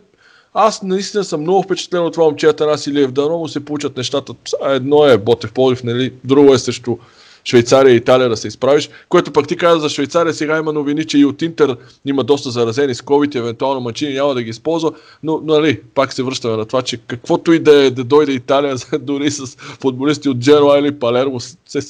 аз 0.53 0.83
наистина 0.83 1.23
съм 1.23 1.41
много 1.41 1.63
впечатлен 1.63 2.01
от 2.01 2.13
това 2.13 2.25
момче 2.25 2.47
Атанас 2.47 2.87
Илиев. 2.87 3.11
Дано 3.11 3.37
му 3.37 3.47
се 3.47 3.65
получат 3.65 3.97
нещата. 3.97 4.33
Едно 4.65 5.05
е 5.05 5.17
Ботев 5.17 5.51
Полив, 5.51 5.83
нали? 5.83 6.13
друго 6.23 6.53
е 6.53 6.59
срещу 6.59 6.97
Швейцария 7.45 7.93
и 7.93 7.97
Италия 7.97 8.29
да 8.29 8.37
се 8.37 8.47
изправиш, 8.47 8.89
което 9.09 9.31
пък 9.31 9.47
ти 9.47 9.57
каза 9.57 9.79
за 9.79 9.89
Швейцария, 9.89 10.33
сега 10.33 10.57
има 10.57 10.73
новини, 10.73 11.05
че 11.05 11.17
и 11.17 11.25
от 11.25 11.41
Интер 11.41 11.75
има 12.05 12.23
доста 12.23 12.51
заразени 12.51 12.95
с 12.95 13.01
COVID, 13.01 13.35
евентуално 13.35 13.81
Мачини 13.81 14.13
няма 14.13 14.33
да 14.33 14.43
ги 14.43 14.49
използва, 14.49 14.91
но 15.23 15.41
нали, 15.43 15.81
пак 15.95 16.13
се 16.13 16.23
връщаме 16.23 16.57
на 16.57 16.65
това, 16.65 16.81
че 16.81 16.97
каквото 16.97 17.53
и 17.53 17.59
да, 17.59 17.85
е, 17.85 17.89
да 17.89 18.03
дойде 18.03 18.31
Италия, 18.31 18.75
дори 18.99 19.31
с 19.31 19.47
футболисти 19.57 20.29
от 20.29 20.37
Джероа 20.37 20.79
или 20.79 20.99
Палермо, 20.99 21.39
се 21.39 21.81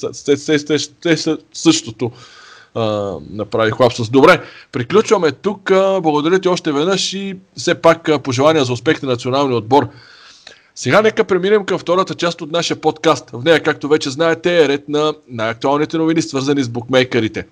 същото 1.52 2.10
а, 2.74 3.16
направих 3.30 3.80
лапсус. 3.80 4.10
Добре, 4.10 4.42
приключваме 4.72 5.32
тук. 5.32 5.70
Благодаря 6.02 6.38
ти 6.38 6.48
още 6.48 6.72
веднъж 6.72 7.12
и 7.12 7.36
все 7.56 7.74
пак 7.74 8.22
пожелания 8.22 8.64
за 8.64 8.72
успех 8.72 9.02
на 9.02 9.08
националния 9.08 9.56
отбор. 9.56 9.88
Сега 10.74 11.02
нека 11.02 11.24
преминем 11.24 11.64
към 11.64 11.78
втората 11.78 12.14
част 12.14 12.40
от 12.40 12.52
нашия 12.52 12.80
подкаст. 12.80 13.30
В 13.32 13.44
нея, 13.44 13.62
както 13.62 13.88
вече 13.88 14.10
знаете, 14.10 14.64
е 14.64 14.68
ред 14.68 14.88
на 14.88 15.14
най-актуалните 15.28 15.98
новини, 15.98 16.22
свързани 16.22 16.62
с 16.62 16.68
букмейкерите. 16.68 17.46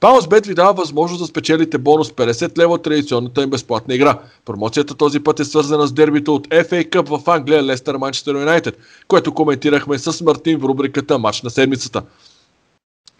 Паунсбет 0.00 0.46
ви 0.46 0.54
дава 0.54 0.72
възможност 0.72 1.20
да 1.22 1.26
спечелите 1.26 1.78
бонус 1.78 2.10
50 2.10 2.58
лева 2.58 2.74
от 2.74 2.82
традиционната 2.82 3.42
им 3.42 3.50
безплатна 3.50 3.94
игра. 3.94 4.18
Промоцията 4.44 4.94
този 4.94 5.20
път 5.20 5.40
е 5.40 5.44
свързана 5.44 5.86
с 5.86 5.92
дербито 5.92 6.34
от 6.34 6.48
FA 6.48 6.88
Cup 6.90 7.18
в 7.18 7.30
Англия 7.30 7.64
Лестър 7.64 7.96
Манчестър 7.96 8.34
Юнайтед, 8.34 8.78
което 9.08 9.34
коментирахме 9.34 9.98
с 9.98 10.24
Мартин 10.24 10.58
в 10.58 10.64
рубриката 10.64 11.18
Матч 11.18 11.42
на 11.42 11.50
седмицата. 11.50 12.02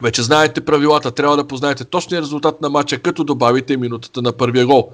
Вече 0.03 0.23
знаете 0.23 0.61
правилата, 0.61 1.11
трябва 1.11 1.37
да 1.37 1.47
познаете 1.47 1.85
точния 1.85 2.23
резултат 2.23 2.61
на 2.61 2.71
матча, 2.71 2.99
като 2.99 3.25
добавите 3.25 3.77
минутата 3.77 4.23
на 4.23 4.33
първия 4.33 4.67
гол. 4.67 4.93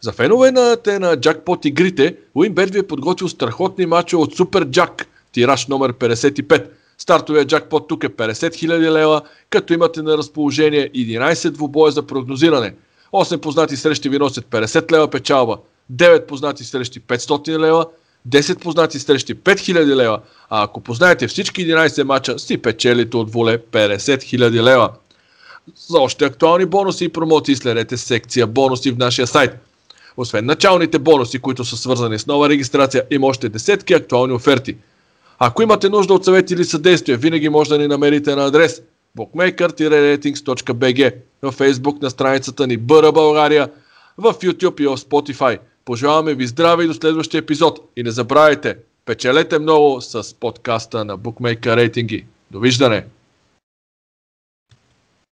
За 0.00 0.12
фенове 0.12 0.50
на, 0.50 0.76
те 0.76 0.98
на 0.98 1.16
джакпот 1.16 1.64
игрите, 1.64 2.16
Уинбет 2.34 2.70
ви 2.70 2.78
е 2.78 2.86
подготвил 2.86 3.28
страхотни 3.28 3.86
матча 3.86 4.18
от 4.18 4.36
Супер 4.36 4.64
Джак, 4.64 5.06
тираж 5.32 5.66
номер 5.66 5.92
55. 5.92 6.66
Стартовия 6.98 7.44
джакпот 7.44 7.88
тук 7.88 8.04
е 8.04 8.08
50 8.08 8.32
000 8.32 8.92
лева, 8.92 9.22
като 9.50 9.72
имате 9.72 10.02
на 10.02 10.18
разположение 10.18 10.90
11 10.90 11.50
двубоя 11.50 11.92
за 11.92 12.02
прогнозиране. 12.02 12.74
8 13.12 13.36
познати 13.36 13.76
срещи 13.76 14.08
ви 14.08 14.18
носят 14.18 14.44
50 14.44 14.92
лева 14.92 15.08
печалба, 15.08 15.58
9 15.92 16.26
познати 16.26 16.64
срещи 16.64 17.00
500 17.00 17.58
лева, 17.58 17.86
10 18.28 18.58
познати 18.58 18.98
срещи 18.98 19.34
5000 19.34 19.96
лева, 19.96 20.20
а 20.50 20.62
ако 20.62 20.80
познаете 20.80 21.28
всички 21.28 21.66
11 21.66 22.02
мача, 22.02 22.38
си 22.38 22.58
печелите 22.58 23.16
от 23.16 23.32
воле 23.32 23.58
50 23.58 23.98
000 23.98 24.62
лева. 24.62 24.90
За 25.88 25.98
още 25.98 26.24
актуални 26.24 26.66
бонуси 26.66 27.04
и 27.04 27.08
промоции 27.08 27.56
следете 27.56 27.96
секция 27.96 28.46
бонуси 28.46 28.90
в 28.90 28.98
нашия 28.98 29.26
сайт. 29.26 29.50
Освен 30.16 30.46
началните 30.46 30.98
бонуси, 30.98 31.38
които 31.38 31.64
са 31.64 31.76
свързани 31.76 32.18
с 32.18 32.26
нова 32.26 32.48
регистрация, 32.48 33.02
има 33.10 33.26
още 33.26 33.48
десетки 33.48 33.94
актуални 33.94 34.32
оферти. 34.32 34.76
Ако 35.38 35.62
имате 35.62 35.88
нужда 35.88 36.14
от 36.14 36.24
съвети 36.24 36.54
или 36.54 36.64
съдействие, 36.64 37.16
винаги 37.16 37.48
може 37.48 37.70
да 37.70 37.78
ни 37.78 37.88
намерите 37.88 38.34
на 38.34 38.46
адрес 38.46 38.82
bookmaker-ratings.bg, 39.18 41.14
във 41.42 41.58
Facebook 41.58 42.02
на 42.02 42.10
страницата 42.10 42.66
ни 42.66 42.76
Бъра 42.76 43.12
България, 43.12 43.70
в 44.18 44.34
YouTube 44.34 44.80
и 44.80 44.86
в 44.86 44.96
Spotify. 44.96 45.58
Пожелаваме 45.84 46.34
ви 46.34 46.46
здраве 46.46 46.84
и 46.84 46.86
до 46.86 46.94
следващия 46.94 47.38
епизод. 47.38 47.90
И 47.96 48.02
не 48.02 48.10
забравяйте, 48.10 48.76
печелете 49.04 49.58
много 49.58 50.00
с 50.00 50.34
подкаста 50.34 51.04
на 51.04 51.18
Bookmaker 51.18 51.76
Рейтинги. 51.76 52.26
Довиждане! 52.50 53.04